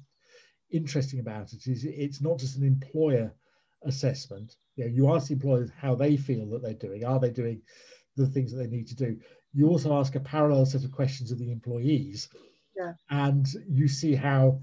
interesting 0.72 1.20
about 1.20 1.54
it 1.54 1.68
is 1.68 1.84
it's 1.84 2.22
not 2.22 2.39
just 2.39 2.58
an 2.58 2.63
employer 2.63 3.34
assessment. 3.84 4.56
You, 4.76 4.86
know, 4.86 4.92
you 4.92 5.13
ask 5.13 5.28
the 5.28 5.34
employers 5.34 5.72
how 5.78 5.96
they 5.96 6.15
feel 6.15 6.46
that 6.50 6.62
they're 6.62 6.74
doing. 6.74 7.04
Are 7.04 7.20
they 7.20 7.32
doing 7.32 7.62
the 8.15 8.28
things 8.28 8.52
that 8.52 8.58
they 8.58 8.68
need 8.68 8.88
to 8.88 8.96
do? 8.96 9.18
You 9.54 9.68
also 9.68 9.94
ask 9.98 10.15
a 10.15 10.20
parallel 10.20 10.65
set 10.65 10.84
of 10.84 10.92
questions 10.92 11.32
of 11.32 11.39
the 11.39 11.52
employees, 11.52 12.30
yeah. 12.80 12.94
and 13.10 13.48
you 13.68 13.88
see 13.88 14.15
how 14.15 14.60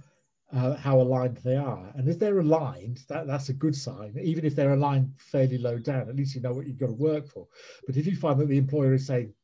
uh, 0.52 0.76
how 0.76 1.00
aligned 1.00 1.38
they 1.38 1.56
are. 1.56 1.90
And 1.96 2.08
if 2.08 2.18
they're 2.18 2.38
aligned, 2.38 3.00
that, 3.08 3.26
that's 3.26 3.48
a 3.48 3.52
good 3.52 3.74
sign. 3.74 4.16
Even 4.22 4.44
if 4.44 4.54
they're 4.54 4.74
aligned 4.74 5.12
fairly 5.18 5.58
low 5.58 5.78
down, 5.78 6.08
at 6.08 6.16
least 6.16 6.34
you 6.34 6.40
know 6.40 6.52
what 6.52 6.66
you've 6.66 6.78
got 6.78 6.86
to 6.86 6.92
work 6.92 7.26
for. 7.26 7.48
But 7.86 7.96
if 7.96 8.06
you 8.06 8.16
find 8.16 8.38
that 8.40 8.48
the 8.48 8.58
employer 8.58 8.94
is 8.94 9.06
saying, 9.06 9.34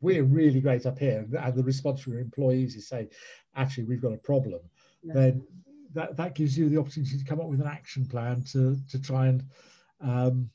we're 0.00 0.24
really 0.24 0.60
great 0.60 0.86
up 0.86 0.98
here, 0.98 1.26
and 1.40 1.54
the 1.54 1.64
response 1.64 2.00
from 2.00 2.12
your 2.12 2.22
employees 2.22 2.76
is 2.76 2.88
saying, 2.88 3.08
actually, 3.56 3.84
we've 3.84 4.02
got 4.02 4.12
a 4.12 4.18
problem, 4.18 4.60
yeah. 5.02 5.14
then 5.14 5.46
that, 5.94 6.16
that 6.16 6.34
gives 6.34 6.56
you 6.56 6.68
the 6.68 6.78
opportunity 6.78 7.18
to 7.18 7.24
come 7.24 7.40
up 7.40 7.48
with 7.48 7.60
an 7.60 7.66
action 7.66 8.06
plan 8.06 8.42
to, 8.52 8.76
to 8.90 9.00
try 9.00 9.26
and 9.26 9.42
um, 10.00 10.50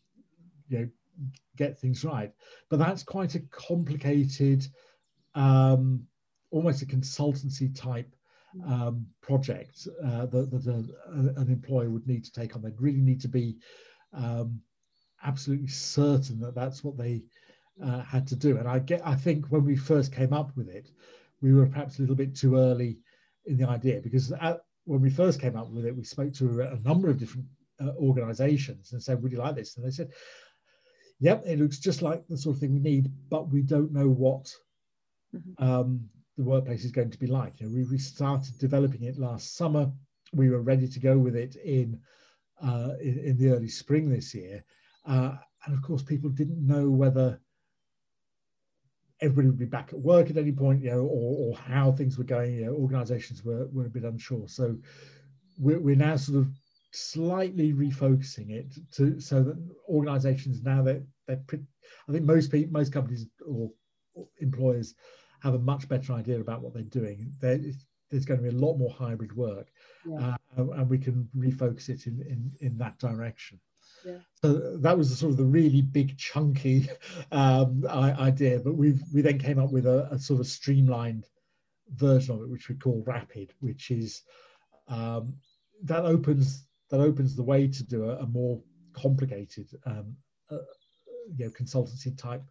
you 0.69 0.79
know, 0.79 0.89
get 1.57 1.79
things 1.79 2.05
right. 2.05 2.31
But 2.69 2.79
that's 2.79 3.03
quite 3.03 3.35
a 3.35 3.39
complicated, 3.39 4.65
um, 5.35 6.07
almost 6.51 6.81
a 6.81 6.85
consultancy 6.85 7.73
type 7.75 8.13
um, 8.67 9.05
project 9.21 9.87
uh, 10.05 10.25
that, 10.27 10.51
that 10.51 10.67
a, 10.67 11.39
an 11.41 11.49
employer 11.49 11.89
would 11.89 12.07
need 12.07 12.23
to 12.25 12.31
take 12.31 12.55
on. 12.55 12.61
They'd 12.61 12.79
really 12.79 13.01
need 13.01 13.21
to 13.21 13.27
be 13.27 13.57
um, 14.13 14.61
absolutely 15.23 15.67
certain 15.67 16.39
that 16.41 16.55
that's 16.55 16.83
what 16.83 16.97
they 16.97 17.23
uh, 17.83 18.01
had 18.01 18.27
to 18.27 18.35
do. 18.35 18.57
And 18.57 18.67
I 18.67 18.79
get, 18.79 19.01
I 19.05 19.15
think 19.15 19.47
when 19.47 19.65
we 19.65 19.75
first 19.75 20.13
came 20.13 20.33
up 20.33 20.55
with 20.55 20.67
it, 20.69 20.89
we 21.41 21.53
were 21.53 21.65
perhaps 21.65 21.97
a 21.97 22.01
little 22.01 22.15
bit 22.15 22.35
too 22.35 22.57
early 22.57 22.99
in 23.45 23.57
the 23.57 23.67
idea 23.67 24.01
because 24.01 24.31
at, 24.33 24.61
when 24.85 25.01
we 25.01 25.09
first 25.09 25.39
came 25.39 25.55
up 25.55 25.69
with 25.69 25.85
it, 25.85 25.95
we 25.95 26.03
spoke 26.03 26.33
to 26.33 26.61
a, 26.61 26.73
a 26.73 26.79
number 26.79 27.09
of 27.09 27.17
different 27.17 27.47
uh, 27.79 27.93
organizations 27.97 28.91
and 28.91 29.01
said, 29.01 29.21
Would 29.21 29.31
you 29.31 29.39
like 29.39 29.55
this? 29.55 29.77
And 29.77 29.85
they 29.85 29.91
said, 29.91 30.09
Yep, 31.19 31.43
it 31.45 31.59
looks 31.59 31.79
just 31.79 32.01
like 32.01 32.27
the 32.27 32.37
sort 32.37 32.55
of 32.55 32.59
thing 32.59 32.73
we 32.73 32.79
need, 32.79 33.11
but 33.29 33.49
we 33.49 33.61
don't 33.61 33.91
know 33.91 34.09
what 34.09 34.51
mm-hmm. 35.35 35.63
um, 35.63 36.09
the 36.37 36.43
workplace 36.43 36.85
is 36.85 36.91
going 36.91 37.11
to 37.11 37.19
be 37.19 37.27
like. 37.27 37.59
You 37.59 37.67
know, 37.67 37.73
we, 37.73 37.83
we 37.85 37.97
started 37.97 38.57
developing 38.57 39.03
it 39.03 39.17
last 39.17 39.55
summer. 39.55 39.91
We 40.33 40.49
were 40.49 40.61
ready 40.61 40.87
to 40.87 40.99
go 40.99 41.17
with 41.17 41.35
it 41.35 41.55
in 41.57 41.99
uh, 42.61 42.93
in, 43.01 43.17
in, 43.19 43.37
the 43.37 43.49
early 43.49 43.67
spring 43.67 44.09
this 44.09 44.35
year. 44.35 44.63
Uh, 45.05 45.35
and 45.65 45.75
of 45.75 45.81
course, 45.81 46.03
people 46.03 46.29
didn't 46.29 46.65
know 46.65 46.89
whether 46.89 47.39
everybody 49.19 49.47
would 49.47 49.57
be 49.57 49.65
back 49.65 49.89
at 49.93 49.99
work 49.99 50.29
at 50.29 50.37
any 50.37 50.51
point, 50.51 50.83
you 50.83 50.91
know, 50.91 51.01
or, 51.01 51.49
or 51.49 51.57
how 51.57 51.91
things 51.91 52.17
were 52.17 52.23
going. 52.23 52.53
You 52.53 52.65
know, 52.65 52.73
organisations 52.73 53.43
were, 53.43 53.67
were 53.71 53.85
a 53.85 53.89
bit 53.89 54.03
unsure. 54.03 54.47
So 54.47 54.77
we're, 55.57 55.79
we're 55.79 55.95
now 55.95 56.15
sort 56.17 56.39
of 56.39 56.49
slightly 56.91 57.73
refocusing 57.73 58.51
it 58.51 58.77
to 58.93 59.19
so 59.19 59.43
that 59.43 59.57
organisations 59.87 60.61
now 60.61 60.83
that 60.83 61.03
they're, 61.27 61.41
they're 61.47 61.59
I 62.07 62.11
think 62.11 62.25
most 62.25 62.51
people, 62.51 62.73
most 62.73 62.91
companies 62.91 63.27
or, 63.45 63.71
or 64.13 64.27
employers 64.39 64.95
have 65.41 65.53
a 65.53 65.59
much 65.59 65.87
better 65.87 66.13
idea 66.13 66.39
about 66.39 66.61
what 66.61 66.73
they're 66.73 66.83
doing. 66.83 67.31
There, 67.39 67.59
there's 68.09 68.25
going 68.25 68.43
to 68.43 68.49
be 68.49 68.55
a 68.55 68.59
lot 68.59 68.77
more 68.77 68.91
hybrid 68.91 69.35
work, 69.35 69.71
yeah. 70.05 70.35
uh, 70.57 70.63
and 70.71 70.89
we 70.89 70.97
can 70.97 71.27
refocus 71.35 71.89
it 71.89 72.07
in, 72.07 72.21
in, 72.21 72.51
in 72.59 72.77
that 72.77 72.99
direction. 72.99 73.59
Yeah. 74.05 74.17
So 74.43 74.77
that 74.77 74.97
was 74.97 75.17
sort 75.17 75.31
of 75.31 75.37
the 75.37 75.45
really 75.45 75.81
big 75.81 76.17
chunky 76.17 76.89
um, 77.31 77.85
idea, 77.87 78.59
but 78.59 78.75
we 78.75 78.99
we 79.13 79.21
then 79.21 79.39
came 79.39 79.59
up 79.59 79.71
with 79.71 79.85
a, 79.85 80.07
a, 80.11 80.19
sort 80.19 80.39
of 80.39 80.47
streamlined 80.47 81.25
version 81.95 82.35
of 82.35 82.41
it, 82.41 82.49
which 82.49 82.67
we 82.67 82.75
call 82.75 83.03
Rapid, 83.05 83.53
which 83.59 83.91
is 83.91 84.23
um, 84.87 85.35
that 85.83 86.05
opens 86.05 86.65
that 86.89 86.99
opens 86.99 87.35
the 87.35 87.43
way 87.43 87.67
to 87.67 87.83
do 87.83 88.09
a, 88.09 88.17
a 88.17 88.27
more 88.27 88.61
complicated 88.93 89.69
um, 89.85 90.15
uh, 90.49 90.57
you 91.37 91.45
know 91.45 91.51
consultancy 91.51 92.17
type 92.17 92.43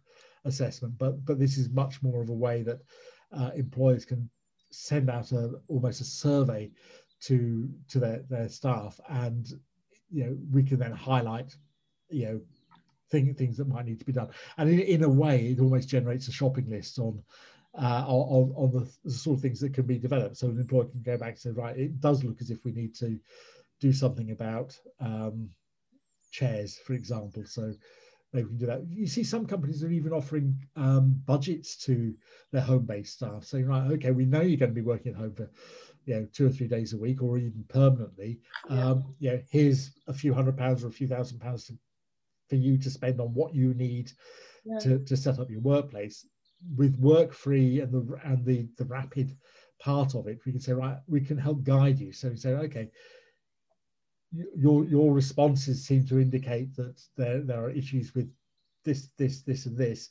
assessment, 0.45 0.97
but 0.97 1.23
but 1.25 1.39
this 1.39 1.57
is 1.57 1.69
much 1.69 2.01
more 2.01 2.21
of 2.21 2.29
a 2.29 2.33
way 2.33 2.63
that 2.63 2.79
uh, 3.31 3.51
employers 3.55 4.05
can 4.05 4.29
send 4.71 5.09
out 5.09 5.31
a 5.31 5.51
almost 5.67 6.01
a 6.01 6.05
survey 6.05 6.71
to 7.21 7.69
to 7.87 7.99
their 7.99 8.23
their 8.29 8.49
staff 8.49 8.99
and 9.09 9.53
you 10.09 10.25
know 10.25 10.37
we 10.51 10.63
can 10.63 10.79
then 10.79 10.91
highlight 10.91 11.55
you 12.09 12.25
know 12.25 12.41
thing, 13.11 13.33
things 13.33 13.57
that 13.57 13.67
might 13.67 13.85
need 13.85 13.99
to 13.99 14.05
be 14.05 14.13
done. 14.13 14.29
And 14.57 14.69
in, 14.69 14.79
in 14.79 15.03
a 15.03 15.09
way 15.09 15.47
it 15.47 15.59
almost 15.59 15.89
generates 15.89 16.27
a 16.27 16.31
shopping 16.31 16.69
list 16.69 16.97
on 16.99 17.21
uh, 17.73 18.03
on, 18.05 18.51
on 18.57 18.71
the, 18.71 18.91
the, 19.05 19.11
sort 19.11 19.37
of 19.37 19.41
things 19.41 19.61
that 19.61 19.73
can 19.73 19.85
be 19.85 19.97
developed. 19.97 20.35
So 20.35 20.47
an 20.47 20.59
employer 20.59 20.85
can 20.85 21.01
go 21.03 21.17
back 21.17 21.29
and 21.29 21.39
say 21.39 21.49
right 21.51 21.77
it 21.77 21.99
does 21.99 22.23
look 22.23 22.41
as 22.41 22.49
if 22.49 22.65
we 22.65 22.71
need 22.71 22.95
to 22.95 23.19
do 23.79 23.93
something 23.93 24.31
about 24.31 24.77
um, 24.99 25.49
chairs 26.31 26.79
for 26.85 26.93
example. 26.93 27.43
So 27.45 27.73
we 28.33 28.43
can 28.43 28.57
do 28.57 28.65
that 28.65 28.85
you 28.89 29.07
see 29.07 29.23
some 29.23 29.45
companies 29.45 29.83
are 29.83 29.91
even 29.91 30.13
offering 30.13 30.55
um, 30.75 31.21
budgets 31.25 31.75
to 31.75 32.13
their 32.51 32.61
home-based 32.61 33.13
staff 33.13 33.43
saying 33.43 33.65
right 33.65 33.91
okay 33.91 34.11
we 34.11 34.25
know 34.25 34.41
you're 34.41 34.57
going 34.57 34.71
to 34.71 34.75
be 34.75 34.81
working 34.81 35.11
at 35.11 35.17
home 35.17 35.33
for 35.33 35.49
you 36.05 36.15
know 36.15 36.27
two 36.33 36.47
or 36.47 36.49
three 36.49 36.67
days 36.67 36.93
a 36.93 36.97
week 36.97 37.21
or 37.21 37.37
even 37.37 37.63
permanently 37.69 38.39
yeah. 38.69 38.89
um 38.89 39.03
you 39.19 39.31
know 39.31 39.41
here's 39.49 39.91
a 40.07 40.13
few 40.13 40.33
hundred 40.33 40.57
pounds 40.57 40.83
or 40.83 40.87
a 40.87 40.91
few 40.91 41.07
thousand 41.07 41.39
pounds 41.39 41.65
to, 41.65 41.73
for 42.49 42.55
you 42.55 42.77
to 42.77 42.89
spend 42.89 43.19
on 43.19 43.33
what 43.33 43.53
you 43.53 43.73
need 43.73 44.11
yeah. 44.65 44.79
to, 44.79 44.99
to 44.99 45.15
set 45.15 45.39
up 45.39 45.49
your 45.49 45.61
workplace 45.61 46.25
with 46.75 46.97
work 46.97 47.33
free 47.33 47.79
and 47.79 47.91
the 47.91 48.19
and 48.23 48.45
the 48.45 48.67
the 48.77 48.85
rapid 48.85 49.35
part 49.79 50.15
of 50.15 50.27
it 50.27 50.39
we 50.45 50.51
can 50.51 50.61
say 50.61 50.73
right 50.73 50.97
we 51.07 51.19
can 51.19 51.37
help 51.37 51.63
guide 51.63 51.99
you 51.99 52.11
so 52.11 52.29
we 52.29 52.35
say 52.35 52.51
okay 52.51 52.89
your 54.55 54.85
your 54.85 55.13
responses 55.13 55.85
seem 55.85 56.05
to 56.07 56.19
indicate 56.19 56.75
that 56.75 57.01
there, 57.17 57.41
there 57.41 57.63
are 57.63 57.69
issues 57.69 58.13
with 58.15 58.31
this 58.85 59.09
this 59.17 59.41
this 59.41 59.65
and 59.65 59.77
this 59.77 60.09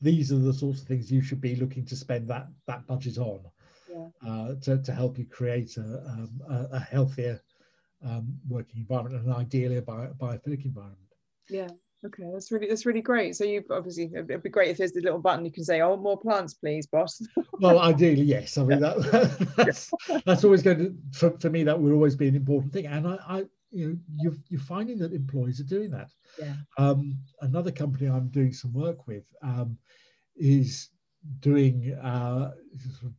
these 0.00 0.32
are 0.32 0.38
the 0.38 0.52
sorts 0.52 0.80
of 0.82 0.88
things 0.88 1.10
you 1.10 1.22
should 1.22 1.40
be 1.40 1.56
looking 1.56 1.84
to 1.86 1.96
spend 1.96 2.28
that 2.28 2.48
that 2.66 2.86
budget 2.86 3.18
on 3.18 3.40
yeah. 3.90 4.08
uh, 4.26 4.54
to, 4.62 4.78
to 4.82 4.92
help 4.92 5.18
you 5.18 5.26
create 5.26 5.76
a, 5.76 5.80
um, 5.80 6.40
a, 6.48 6.76
a 6.76 6.80
healthier 6.80 7.40
um, 8.04 8.38
working 8.48 8.80
environment 8.80 9.24
and 9.24 9.34
ideally 9.34 9.76
a 9.76 9.82
bio, 9.82 10.12
biophilic 10.18 10.64
environment. 10.64 10.98
Yeah. 11.48 11.68
Okay, 12.06 12.24
that's 12.32 12.50
really 12.50 12.66
that's 12.66 12.86
really 12.86 13.02
great. 13.02 13.36
So 13.36 13.44
you 13.44 13.62
obviously 13.70 14.10
it'd 14.14 14.42
be 14.42 14.48
great 14.48 14.70
if 14.70 14.78
there's 14.78 14.92
the 14.92 15.02
little 15.02 15.18
button 15.18 15.44
you 15.44 15.52
can 15.52 15.64
say, 15.64 15.82
"Oh, 15.82 15.96
more 15.96 16.18
plants, 16.18 16.54
please, 16.54 16.86
boss." 16.86 17.20
well, 17.60 17.78
ideally, 17.78 18.22
yes. 18.22 18.56
I 18.56 18.64
mean 18.64 18.80
that 18.80 19.52
that's, 19.56 19.90
that's 20.24 20.44
always 20.44 20.62
going 20.62 20.78
to 20.78 20.94
for, 21.12 21.38
for 21.38 21.50
me 21.50 21.62
that 21.64 21.78
would 21.78 21.92
always 21.92 22.16
be 22.16 22.28
an 22.28 22.36
important 22.36 22.72
thing, 22.72 22.86
and 22.86 23.06
I, 23.06 23.18
I 23.28 23.44
you 23.70 23.88
know 23.88 23.98
you're 24.16 24.36
you're 24.48 24.60
finding 24.60 24.98
that 24.98 25.12
employees 25.12 25.60
are 25.60 25.64
doing 25.64 25.90
that. 25.90 26.10
Yeah. 26.38 26.54
Um, 26.78 27.18
another 27.42 27.70
company 27.70 28.08
I'm 28.08 28.28
doing 28.28 28.54
some 28.54 28.72
work 28.72 29.06
with 29.06 29.24
um, 29.42 29.76
is 30.36 30.88
doing 31.40 31.92
uh, 32.02 32.52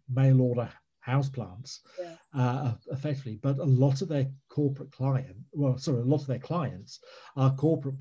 mail 0.10 0.41
order 0.41 0.70
house 1.02 1.30
plants 1.30 1.82
yeah. 2.00 2.15
uh, 2.39 2.74
effectively, 2.91 3.38
but 3.41 3.58
a 3.58 3.63
lot 3.63 4.02
of 4.02 4.08
their 4.08 4.28
corporate 4.50 4.91
client, 4.91 5.36
well, 5.52 5.78
sorry, 5.78 6.02
a 6.02 6.06
lot 6.06 6.22
of 6.22 6.28
their 6.28 6.39
clients 6.39 7.00
are 7.36 7.54
corporate 7.56 7.96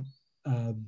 um, 0.50 0.84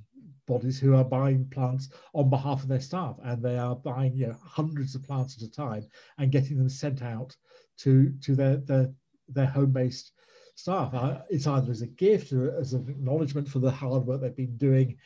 bodies 0.47 0.79
who 0.79 0.95
are 0.95 1.05
buying 1.05 1.49
plants 1.51 1.91
on 2.15 2.29
behalf 2.29 2.63
of 2.63 2.69
their 2.69 2.81
staff 2.81 3.17
and 3.25 3.43
they 3.43 3.57
are 3.57 3.77
buying 3.77 4.15
you 4.15 4.27
know 4.27 4.37
hundreds 4.45 4.95
of 4.95 5.03
plants 5.05 5.37
at 5.37 5.49
a 5.49 5.51
time 5.51 5.87
and 6.19 6.33
getting 6.33 6.59
them 6.59 6.69
sent 6.69 7.03
out 7.03 7.37
to 7.79 8.13
to 8.21 8.35
their 8.35 8.57
their, 8.57 8.93
their 9.29 9.47
home-based 9.47 10.13
staff. 10.55 10.93
Uh, 10.93 11.21
it's 11.31 11.47
either 11.47 11.71
as 11.71 11.83
a 11.83 11.87
gift 11.87 12.33
or 12.33 12.55
as 12.59 12.73
an 12.75 12.87
acknowledgement 12.89 13.49
for 13.49 13.61
the 13.61 13.71
hard 13.71 14.05
work 14.05 14.21
they've 14.21 14.37
been 14.37 14.57
doing 14.57 14.97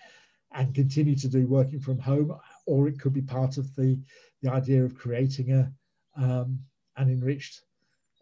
and 0.53 0.75
continue 0.75 1.14
to 1.14 1.29
do 1.29 1.47
working 1.47 1.81
from 1.81 1.99
home 1.99 2.37
or 2.66 2.88
it 2.88 2.99
could 2.99 3.12
be 3.12 3.23
part 3.23 3.59
of 3.59 3.75
the 3.77 3.99
the 4.42 4.51
idea 4.51 4.83
of 4.85 4.97
creating 4.97 5.53
a 5.53 5.71
um, 6.16 6.59
an 6.97 7.11
enriched 7.11 7.61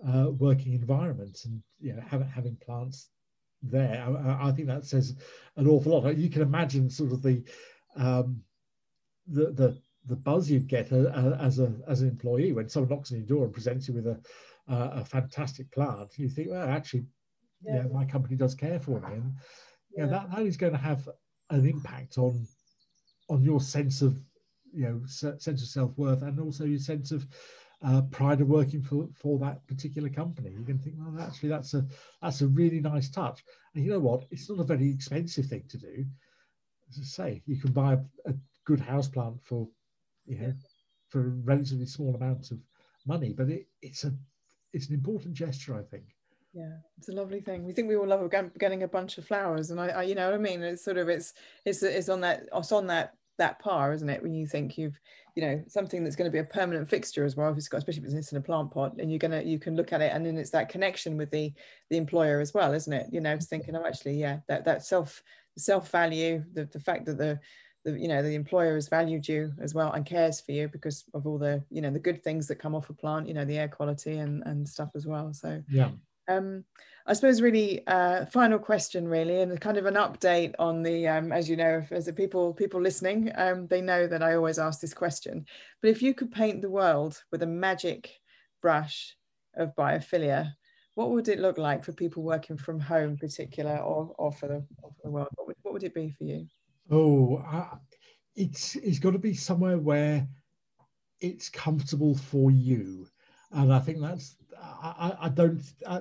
uh, 0.06 0.30
working 0.30 0.72
environment 0.72 1.38
and 1.44 1.62
you 1.80 1.92
know 1.94 2.02
having 2.06 2.28
having 2.28 2.56
plants 2.56 3.10
there. 3.70 4.04
I, 4.06 4.48
I, 4.48 4.52
think 4.52 4.68
that 4.68 4.84
says 4.84 5.14
an 5.56 5.66
awful 5.66 5.92
lot. 5.92 6.16
You 6.16 6.30
can 6.30 6.42
imagine 6.42 6.90
sort 6.90 7.12
of 7.12 7.22
the 7.22 7.42
um, 7.96 8.42
the, 9.26 9.52
the 9.52 9.78
the 10.06 10.16
buzz 10.16 10.50
you'd 10.50 10.68
get 10.68 10.92
as 10.92 11.58
a 11.58 11.72
as 11.88 12.02
an 12.02 12.08
employee 12.08 12.52
when 12.52 12.68
someone 12.68 12.90
knocks 12.90 13.12
on 13.12 13.18
your 13.18 13.26
door 13.26 13.44
and 13.44 13.52
presents 13.52 13.88
you 13.88 13.94
with 13.94 14.06
a 14.06 14.20
a 14.68 15.04
fantastic 15.04 15.70
plant. 15.72 16.18
You 16.18 16.28
think, 16.28 16.48
well, 16.50 16.68
actually, 16.68 17.06
yeah, 17.62 17.76
yeah 17.76 17.92
my 17.92 18.04
company 18.04 18.36
does 18.36 18.54
care 18.54 18.80
for 18.80 19.00
me, 19.00 19.14
and 19.14 19.34
yeah. 19.96 20.06
that 20.06 20.30
that 20.30 20.46
is 20.46 20.56
going 20.56 20.72
to 20.72 20.78
have 20.78 21.08
an 21.50 21.66
impact 21.66 22.18
on 22.18 22.46
on 23.28 23.42
your 23.42 23.60
sense 23.60 24.02
of 24.02 24.18
you 24.72 24.84
know 24.84 25.00
sense 25.06 25.46
of 25.46 25.60
self 25.60 25.96
worth 25.96 26.22
and 26.22 26.40
also 26.40 26.64
your 26.64 26.78
sense 26.78 27.12
of 27.12 27.26
uh, 27.84 28.02
pride 28.10 28.40
of 28.40 28.48
working 28.48 28.82
for, 28.82 29.08
for 29.14 29.38
that 29.38 29.66
particular 29.66 30.08
company. 30.08 30.50
You 30.50 30.64
can 30.64 30.78
think, 30.78 30.96
well, 30.98 31.22
actually, 31.24 31.50
that's 31.50 31.74
a 31.74 31.84
that's 32.22 32.40
a 32.40 32.48
really 32.48 32.80
nice 32.80 33.10
touch. 33.10 33.44
And 33.74 33.84
you 33.84 33.90
know 33.90 34.00
what? 34.00 34.24
It's 34.30 34.48
not 34.48 34.60
a 34.60 34.64
very 34.64 34.90
expensive 34.90 35.46
thing 35.46 35.64
to 35.68 35.78
do. 35.78 36.04
As 36.90 36.98
I 36.98 37.04
say, 37.04 37.42
you 37.46 37.56
can 37.56 37.72
buy 37.72 37.94
a, 37.94 38.30
a 38.30 38.34
good 38.64 38.80
house 38.80 39.08
plant 39.08 39.36
for, 39.42 39.68
you 40.26 40.38
know, 40.38 40.52
for 41.08 41.26
a 41.26 41.30
relatively 41.44 41.86
small 41.86 42.14
amount 42.14 42.50
of 42.50 42.58
money, 43.06 43.32
but 43.32 43.48
it, 43.50 43.66
it's 43.82 44.04
a 44.04 44.12
it's 44.72 44.88
an 44.88 44.94
important 44.94 45.34
gesture, 45.34 45.76
I 45.76 45.82
think. 45.82 46.04
Yeah, 46.52 46.76
it's 46.98 47.08
a 47.08 47.12
lovely 47.12 47.40
thing. 47.40 47.64
We 47.64 47.72
think 47.72 47.88
we 47.88 47.96
all 47.96 48.06
love 48.06 48.30
getting 48.58 48.84
a 48.84 48.88
bunch 48.88 49.18
of 49.18 49.26
flowers, 49.26 49.70
and 49.70 49.80
I, 49.80 49.88
I 49.88 50.02
you 50.04 50.14
know 50.14 50.26
what 50.26 50.34
I 50.34 50.38
mean. 50.38 50.62
It's 50.62 50.84
sort 50.84 50.98
of 50.98 51.08
it's 51.08 51.34
it's 51.64 51.82
it's 51.82 52.08
on 52.08 52.20
that 52.22 52.44
it's 52.52 52.72
on 52.72 52.86
that 52.86 53.14
that 53.38 53.58
par, 53.58 53.92
isn't 53.92 54.08
it? 54.08 54.22
When 54.22 54.34
you 54.34 54.46
think 54.46 54.78
you've 54.78 54.98
you 55.34 55.42
know 55.42 55.62
something 55.66 56.04
that's 56.04 56.16
going 56.16 56.30
to 56.30 56.32
be 56.32 56.38
a 56.38 56.44
permanent 56.44 56.88
fixture 56.88 57.24
as 57.24 57.34
well 57.34 57.50
if 57.50 57.56
it's 57.56 57.68
got 57.68 57.78
especially 57.78 58.04
if 58.04 58.14
it's 58.14 58.30
in 58.30 58.38
a 58.38 58.40
plant 58.40 58.70
pot 58.70 58.94
and 58.98 59.10
you're 59.10 59.18
gonna 59.18 59.42
you 59.42 59.58
can 59.58 59.74
look 59.74 59.92
at 59.92 60.00
it 60.00 60.12
and 60.14 60.24
then 60.24 60.36
it's 60.36 60.50
that 60.50 60.68
connection 60.68 61.16
with 61.16 61.30
the 61.30 61.52
the 61.90 61.96
employer 61.96 62.40
as 62.40 62.54
well 62.54 62.72
isn't 62.72 62.92
it? 62.92 63.06
You 63.10 63.20
know 63.20 63.36
thinking 63.38 63.74
oh 63.76 63.84
actually 63.84 64.14
yeah 64.14 64.38
that 64.48 64.64
that 64.64 64.84
self 64.84 65.22
self 65.56 65.90
value 65.90 66.44
the, 66.52 66.66
the 66.66 66.80
fact 66.80 67.06
that 67.06 67.18
the 67.18 67.38
the 67.84 67.98
you 67.98 68.08
know 68.08 68.22
the 68.22 68.34
employer 68.34 68.74
has 68.74 68.88
valued 68.88 69.26
you 69.26 69.52
as 69.60 69.74
well 69.74 69.92
and 69.92 70.06
cares 70.06 70.40
for 70.40 70.52
you 70.52 70.68
because 70.68 71.04
of 71.14 71.26
all 71.26 71.38
the 71.38 71.62
you 71.70 71.80
know 71.80 71.90
the 71.90 71.98
good 71.98 72.22
things 72.22 72.46
that 72.46 72.56
come 72.56 72.74
off 72.74 72.90
a 72.90 72.94
plant 72.94 73.28
you 73.28 73.34
know 73.34 73.44
the 73.44 73.58
air 73.58 73.68
quality 73.68 74.18
and 74.18 74.42
and 74.46 74.68
stuff 74.68 74.90
as 74.94 75.06
well. 75.06 75.32
So 75.32 75.62
yeah 75.68 75.90
um, 76.28 76.64
I 77.06 77.12
suppose 77.12 77.42
really 77.42 77.86
uh, 77.86 78.26
final 78.26 78.58
question 78.58 79.06
really 79.06 79.40
and 79.40 79.60
kind 79.60 79.76
of 79.76 79.86
an 79.86 79.94
update 79.94 80.54
on 80.58 80.82
the 80.82 81.06
um, 81.08 81.32
as 81.32 81.48
you 81.48 81.56
know 81.56 81.84
as 81.90 82.06
the 82.06 82.12
people 82.12 82.54
people 82.54 82.80
listening 82.80 83.30
um, 83.36 83.66
they 83.66 83.80
know 83.80 84.06
that 84.06 84.22
I 84.22 84.34
always 84.34 84.58
ask 84.58 84.80
this 84.80 84.94
question 84.94 85.44
but 85.80 85.90
if 85.90 86.02
you 86.02 86.14
could 86.14 86.32
paint 86.32 86.62
the 86.62 86.70
world 86.70 87.22
with 87.30 87.42
a 87.42 87.46
magic 87.46 88.10
brush 88.62 89.16
of 89.56 89.74
biophilia 89.76 90.52
what 90.94 91.10
would 91.10 91.28
it 91.28 91.40
look 91.40 91.58
like 91.58 91.84
for 91.84 91.92
people 91.92 92.22
working 92.22 92.56
from 92.56 92.78
home 92.78 93.10
in 93.10 93.16
particular 93.18 93.78
or, 93.78 94.14
or, 94.16 94.30
for, 94.30 94.46
the, 94.46 94.64
or 94.80 94.92
for 94.92 95.02
the 95.02 95.10
world? 95.10 95.26
What 95.34 95.48
would, 95.48 95.56
what 95.62 95.74
would 95.74 95.82
it 95.82 95.92
be 95.92 96.08
for 96.10 96.22
you? 96.22 96.46
Oh 96.88 97.42
it's 98.36 98.76
it's 98.76 98.98
got 98.98 99.12
to 99.12 99.18
be 99.18 99.34
somewhere 99.34 99.78
where 99.78 100.26
it's 101.20 101.48
comfortable 101.48 102.14
for 102.16 102.50
you. 102.50 103.06
And 103.52 103.72
I 103.72 103.78
think 103.78 104.00
that's 104.00 104.36
I, 104.84 105.16
I 105.22 105.28
don't 105.30 105.62
I, 105.86 106.00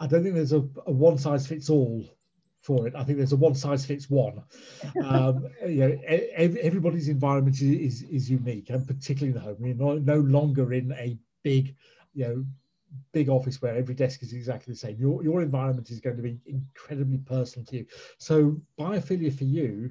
I, 0.00 0.06
don't 0.06 0.22
think 0.22 0.34
there's 0.34 0.52
a, 0.52 0.64
a, 0.86 0.92
one 0.92 1.18
size 1.18 1.46
fits 1.46 1.68
all 1.68 2.04
for 2.62 2.86
it. 2.86 2.94
I 2.94 3.04
think 3.04 3.18
there's 3.18 3.32
a 3.32 3.36
one 3.36 3.54
size 3.54 3.84
fits 3.84 4.08
one. 4.08 4.42
Um, 5.04 5.46
you 5.66 5.80
know, 5.80 5.98
everybody's 6.06 7.08
environment 7.08 7.56
is, 7.56 7.62
is, 7.62 8.02
is 8.10 8.30
unique, 8.30 8.70
and 8.70 8.86
particularly 8.86 9.28
in 9.28 9.34
the 9.34 9.40
home. 9.40 9.64
You're 9.64 9.74
no, 9.74 9.94
no 9.98 10.20
longer 10.20 10.72
in 10.72 10.92
a 10.92 11.18
big, 11.42 11.74
you 12.14 12.24
know, 12.24 12.44
big 13.12 13.28
office 13.28 13.60
where 13.60 13.76
every 13.76 13.94
desk 13.94 14.22
is 14.22 14.32
exactly 14.32 14.72
the 14.72 14.78
same. 14.78 14.96
Your 14.98 15.22
your 15.22 15.42
environment 15.42 15.90
is 15.90 16.00
going 16.00 16.16
to 16.16 16.22
be 16.22 16.38
incredibly 16.46 17.18
personal 17.18 17.66
to 17.66 17.76
you. 17.78 17.86
So 18.18 18.60
biophilia 18.78 19.36
for 19.36 19.44
you 19.44 19.90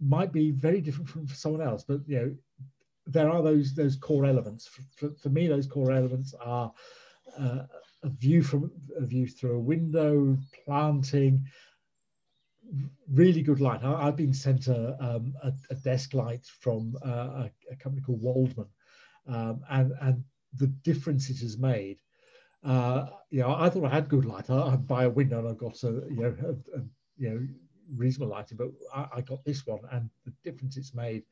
might 0.00 0.32
be 0.32 0.50
very 0.50 0.80
different 0.80 1.08
from 1.08 1.26
for 1.26 1.34
someone 1.34 1.62
else, 1.62 1.84
but 1.84 2.00
you 2.06 2.16
know 2.16 2.34
there 3.06 3.30
are 3.30 3.42
those 3.42 3.74
those 3.74 3.96
core 3.96 4.24
elements. 4.24 4.66
For, 4.66 4.82
for, 4.96 5.14
for 5.16 5.28
me, 5.28 5.48
those 5.48 5.66
core 5.66 5.92
elements 5.92 6.34
are 6.40 6.72
uh, 7.38 7.62
a 8.02 8.08
view 8.08 8.42
from 8.42 8.70
a 8.96 9.04
view 9.04 9.26
through 9.26 9.56
a 9.56 9.60
window, 9.60 10.36
planting, 10.64 11.44
really 13.10 13.42
good 13.42 13.60
light. 13.60 13.82
I, 13.82 14.06
have 14.06 14.16
been 14.16 14.34
sent 14.34 14.68
a, 14.68 14.96
um, 15.00 15.34
a, 15.42 15.52
a, 15.70 15.74
desk 15.74 16.14
light 16.14 16.46
from 16.60 16.96
uh, 17.04 17.08
a, 17.44 17.50
a, 17.70 17.76
company 17.76 18.02
called 18.02 18.22
Waldmann, 18.22 18.68
um, 19.26 19.60
and 19.70 19.92
and 20.00 20.24
the 20.54 20.68
difference 20.68 21.30
it 21.30 21.38
has 21.40 21.58
made. 21.58 22.00
Uh, 22.62 23.06
you 23.30 23.40
know, 23.40 23.54
I 23.54 23.70
thought 23.70 23.86
I 23.86 23.94
had 23.94 24.08
good 24.08 24.24
light. 24.24 24.50
I, 24.50 24.70
would 24.70 24.86
buy 24.86 25.04
a 25.04 25.10
window 25.10 25.38
and 25.38 25.48
I've 25.48 25.58
got 25.58 25.82
a 25.82 26.02
you 26.08 26.20
know 26.20 26.36
a, 26.44 26.78
a 26.78 26.82
you 27.16 27.30
know 27.30 27.46
reasonable 27.96 28.32
lighting, 28.32 28.56
but 28.56 28.70
I, 28.94 29.18
I, 29.18 29.20
got 29.22 29.44
this 29.44 29.66
one, 29.66 29.80
and 29.92 30.08
the 30.24 30.32
difference 30.44 30.76
it's 30.76 30.94
made 30.94 31.24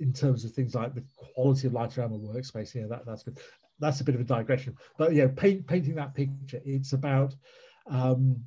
in 0.00 0.12
terms 0.12 0.44
of 0.44 0.52
things 0.52 0.74
like 0.74 0.94
the 0.94 1.04
quality 1.16 1.66
of 1.66 1.72
light 1.72 1.96
around 1.96 2.12
the 2.12 2.18
workspace. 2.18 2.74
Yeah, 2.74 2.86
that, 2.88 3.06
that's 3.06 3.22
good. 3.22 3.38
That's 3.78 4.00
a 4.00 4.04
bit 4.04 4.14
of 4.14 4.20
a 4.20 4.24
digression, 4.24 4.76
but 4.96 5.12
yeah, 5.12 5.28
paint, 5.36 5.66
painting 5.66 5.96
that 5.96 6.14
picture. 6.14 6.60
It's 6.64 6.92
about 6.92 7.34
um, 7.86 8.42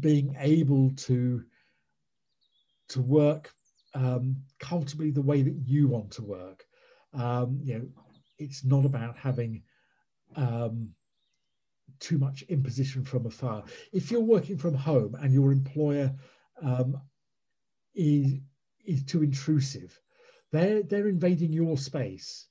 being 0.00 0.34
able 0.38 0.90
to 0.96 1.44
to 2.88 3.00
work 3.00 3.52
um, 3.94 4.36
comfortably 4.58 5.10
the 5.10 5.22
way 5.22 5.42
that 5.42 5.56
you 5.64 5.88
want 5.88 6.10
to 6.12 6.22
work. 6.22 6.64
Um, 7.14 7.60
you 7.62 7.78
know, 7.78 7.88
it's 8.38 8.64
not 8.64 8.84
about 8.84 9.16
having 9.16 9.62
um, 10.36 10.90
too 12.00 12.18
much 12.18 12.42
imposition 12.48 13.04
from 13.04 13.26
afar. 13.26 13.64
If 13.92 14.10
you're 14.10 14.20
working 14.20 14.58
from 14.58 14.74
home 14.74 15.14
and 15.14 15.32
your 15.32 15.52
employer 15.52 16.12
um, 16.60 17.00
is 17.94 18.34
is 18.84 19.04
too 19.04 19.22
intrusive, 19.22 19.98
they're 20.50 20.82
they're 20.82 21.08
invading 21.08 21.52
your 21.52 21.76
space. 21.76 22.48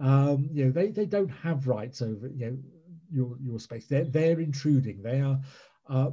Um, 0.00 0.48
you 0.52 0.66
know, 0.66 0.72
they, 0.72 0.90
they 0.90 1.06
don't 1.06 1.28
have 1.28 1.68
rights 1.68 2.02
over 2.02 2.28
you 2.28 2.46
know 2.46 2.58
your 3.12 3.36
your 3.40 3.60
space. 3.60 3.86
They're 3.86 4.04
they're 4.04 4.40
intruding. 4.40 5.02
They 5.02 5.20
are 5.20 5.40
uh, 5.88 6.10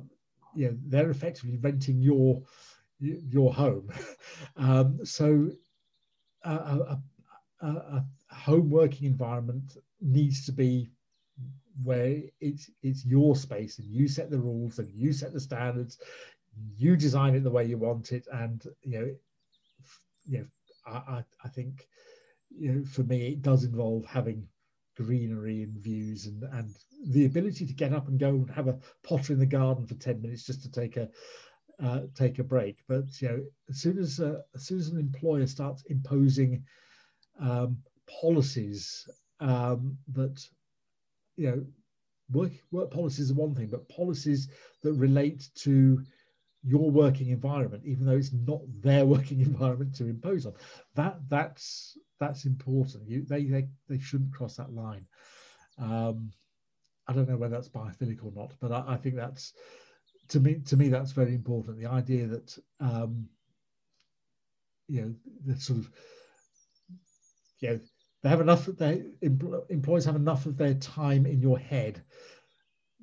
you 0.55 0.69
know 0.69 0.77
they're 0.87 1.11
effectively 1.11 1.57
renting 1.57 2.01
your 2.01 2.41
your 2.99 3.53
home. 3.53 3.89
um, 4.57 4.99
so 5.05 5.51
a, 6.43 6.49
a, 6.51 7.01
a, 7.61 7.67
a 7.67 8.05
home 8.31 8.69
working 8.69 9.07
environment 9.07 9.77
needs 10.01 10.45
to 10.45 10.51
be 10.51 10.89
where 11.83 12.21
it's 12.41 12.71
it's 12.81 13.05
your 13.05 13.35
space 13.35 13.79
and 13.79 13.87
you 13.87 14.07
set 14.07 14.31
the 14.31 14.39
rules 14.39 14.79
and 14.79 14.89
you 14.95 15.13
set 15.13 15.33
the 15.33 15.39
standards 15.39 15.99
you 16.75 16.95
design 16.95 17.35
it 17.35 17.43
the 17.43 17.51
way 17.51 17.63
you 17.65 17.77
want 17.77 18.11
it 18.11 18.27
and 18.33 18.63
you 18.81 18.99
know 18.99 19.15
you 20.25 20.39
know 20.39 20.45
I, 20.87 21.23
I 21.43 21.49
think 21.49 21.87
you 22.57 22.71
know 22.71 22.83
for 22.85 23.03
me 23.03 23.27
it 23.27 23.41
does 23.41 23.63
involve 23.63 24.05
having 24.05 24.47
greenery 24.95 25.63
and 25.63 25.77
views 25.77 26.25
and 26.25 26.43
and 26.53 26.75
the 27.09 27.25
ability 27.25 27.65
to 27.65 27.73
get 27.73 27.93
up 27.93 28.07
and 28.07 28.19
go 28.19 28.29
and 28.29 28.49
have 28.49 28.67
a 28.67 28.77
potter 29.03 29.33
in 29.33 29.39
the 29.39 29.45
garden 29.45 29.85
for 29.85 29.95
10 29.95 30.21
minutes 30.21 30.45
just 30.45 30.63
to 30.63 30.71
take 30.71 30.97
a 30.97 31.09
uh, 31.81 32.01
take 32.15 32.39
a 32.39 32.43
break 32.43 32.79
but 32.87 33.03
you 33.21 33.27
know 33.27 33.43
as 33.69 33.77
soon 33.77 33.99
as 33.99 34.19
uh, 34.19 34.39
as 34.55 34.65
soon 34.65 34.79
as 34.79 34.87
an 34.87 34.99
employer 34.99 35.45
starts 35.45 35.83
imposing 35.89 36.63
um, 37.39 37.77
policies 38.21 39.07
um, 39.39 39.95
that 40.11 40.43
you 41.35 41.51
know 41.51 41.65
work 42.31 42.51
work 42.71 42.89
policies 42.89 43.29
are 43.29 43.35
one 43.35 43.53
thing 43.53 43.67
but 43.67 43.87
policies 43.89 44.49
that 44.81 44.93
relate 44.93 45.47
to 45.53 46.03
your 46.63 46.91
working 46.91 47.29
environment, 47.29 47.83
even 47.85 48.05
though 48.05 48.17
it's 48.17 48.33
not 48.33 48.61
their 48.81 49.05
working 49.15 49.41
environment 49.41 49.95
to 49.95 50.05
impose 50.05 50.45
on. 50.45 50.53
That 50.95 51.17
that's 51.29 51.97
that's 52.19 52.45
important. 52.45 53.07
You, 53.07 53.23
they, 53.23 53.43
they 53.45 53.67
they 53.87 53.99
shouldn't 53.99 54.33
cross 54.33 54.55
that 54.57 54.73
line. 54.73 55.05
Um, 55.77 56.31
I 57.07 57.13
don't 57.13 57.29
know 57.29 57.37
whether 57.37 57.55
that's 57.55 57.69
biophilic 57.69 58.23
or 58.23 58.31
not, 58.35 58.53
but 58.59 58.71
I, 58.71 58.83
I, 58.93 58.97
think 58.97 59.15
that's 59.15 59.53
to 60.29 60.39
me 60.39 60.55
to 60.65 60.77
me 60.77 60.89
that's 60.89 61.11
very 61.11 61.33
important. 61.33 61.79
The 61.79 61.89
idea 61.89 62.27
that 62.27 62.57
um, 62.79 63.27
you 64.87 65.01
know 65.01 65.15
the 65.45 65.59
sort 65.59 65.79
of 65.79 65.89
you 67.59 67.69
know 67.69 67.79
they 68.23 68.29
have 68.29 68.41
enough. 68.41 68.65
They 68.65 69.03
employees 69.21 70.05
have 70.05 70.15
enough 70.15 70.45
of 70.45 70.57
their 70.57 70.73
time 70.73 71.25
in 71.25 71.41
your 71.41 71.59
head. 71.59 72.03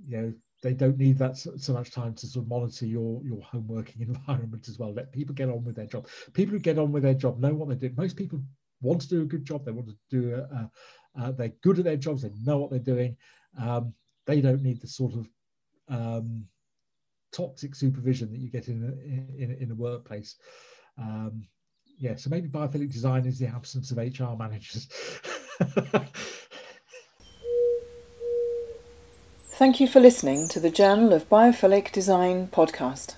You 0.07 0.21
know 0.21 0.33
they 0.63 0.73
don't 0.73 0.99
need 0.99 1.19
that 1.19 1.37
so, 1.37 1.53
so, 1.57 1.75
much 1.75 1.91
time 1.91 2.15
to 2.15 2.27
sort 2.27 2.45
of 2.45 2.49
monitor 2.49 2.87
your 2.87 3.23
your 3.23 3.43
home 3.43 3.69
working 3.69 4.03
environment 4.09 4.69
as 4.69 4.79
well. 4.79 4.93
Let 4.93 5.13
people 5.13 5.35
get 5.35 5.49
on 5.49 5.63
with 5.63 5.77
their 5.77 5.87
job. 5.87 6.09
People 6.33 6.55
who 6.55 6.61
get 6.61 6.79
on 6.79 6.91
with 6.91 7.03
their 7.03 7.15
job 7.15 7.39
know 7.39 7.55
what 7.55 7.69
they 7.69 7.89
do. 7.89 7.95
Most 7.97 8.17
people 8.17 8.41
want 8.85 9.01
to 9.03 9.09
do 9.09 9.23
a 9.23 9.27
good 9.27 9.45
job. 9.45 9.65
They 9.65 9.73
want 9.73 9.89
to 9.89 9.97
do 10.11 10.35
a, 10.35 10.71
uh, 11.21 11.33
they're 11.33 11.53
good 11.63 11.79
at 11.79 11.85
their 11.85 11.97
jobs. 11.97 12.23
They 12.23 12.31
know 12.45 12.59
what 12.59 12.71
they're 12.71 12.79
doing. 12.79 13.17
Um, 13.61 13.95
they 14.27 14.41
don't 14.41 14.63
need 14.63 14.81
the 14.81 14.89
sort 14.89 15.15
of 15.15 15.29
um, 15.89 16.47
toxic 17.33 17.75
supervision 17.75 18.31
that 18.31 18.39
you 18.39 18.51
get 18.51 18.69
in 18.69 18.83
a, 18.83 18.93
in, 19.43 19.57
in 19.61 19.71
a 19.71 19.75
workplace. 19.75 20.37
Um, 20.99 21.47
yeah, 21.99 22.17
so 22.17 22.31
maybe 22.31 22.49
biophilic 22.49 22.93
design 22.93 23.27
is 23.27 23.39
the 23.39 23.47
absence 23.47 23.91
of 23.91 23.99
HR 23.99 24.37
managers. 24.37 24.89
Thank 29.57 29.79
you 29.79 29.87
for 29.87 30.01
listening 30.01 30.49
to 30.49 30.59
the 30.59 30.71
Journal 30.71 31.13
of 31.13 31.29
Biophilic 31.29 31.93
Design 31.93 32.49
podcast. 32.49 33.15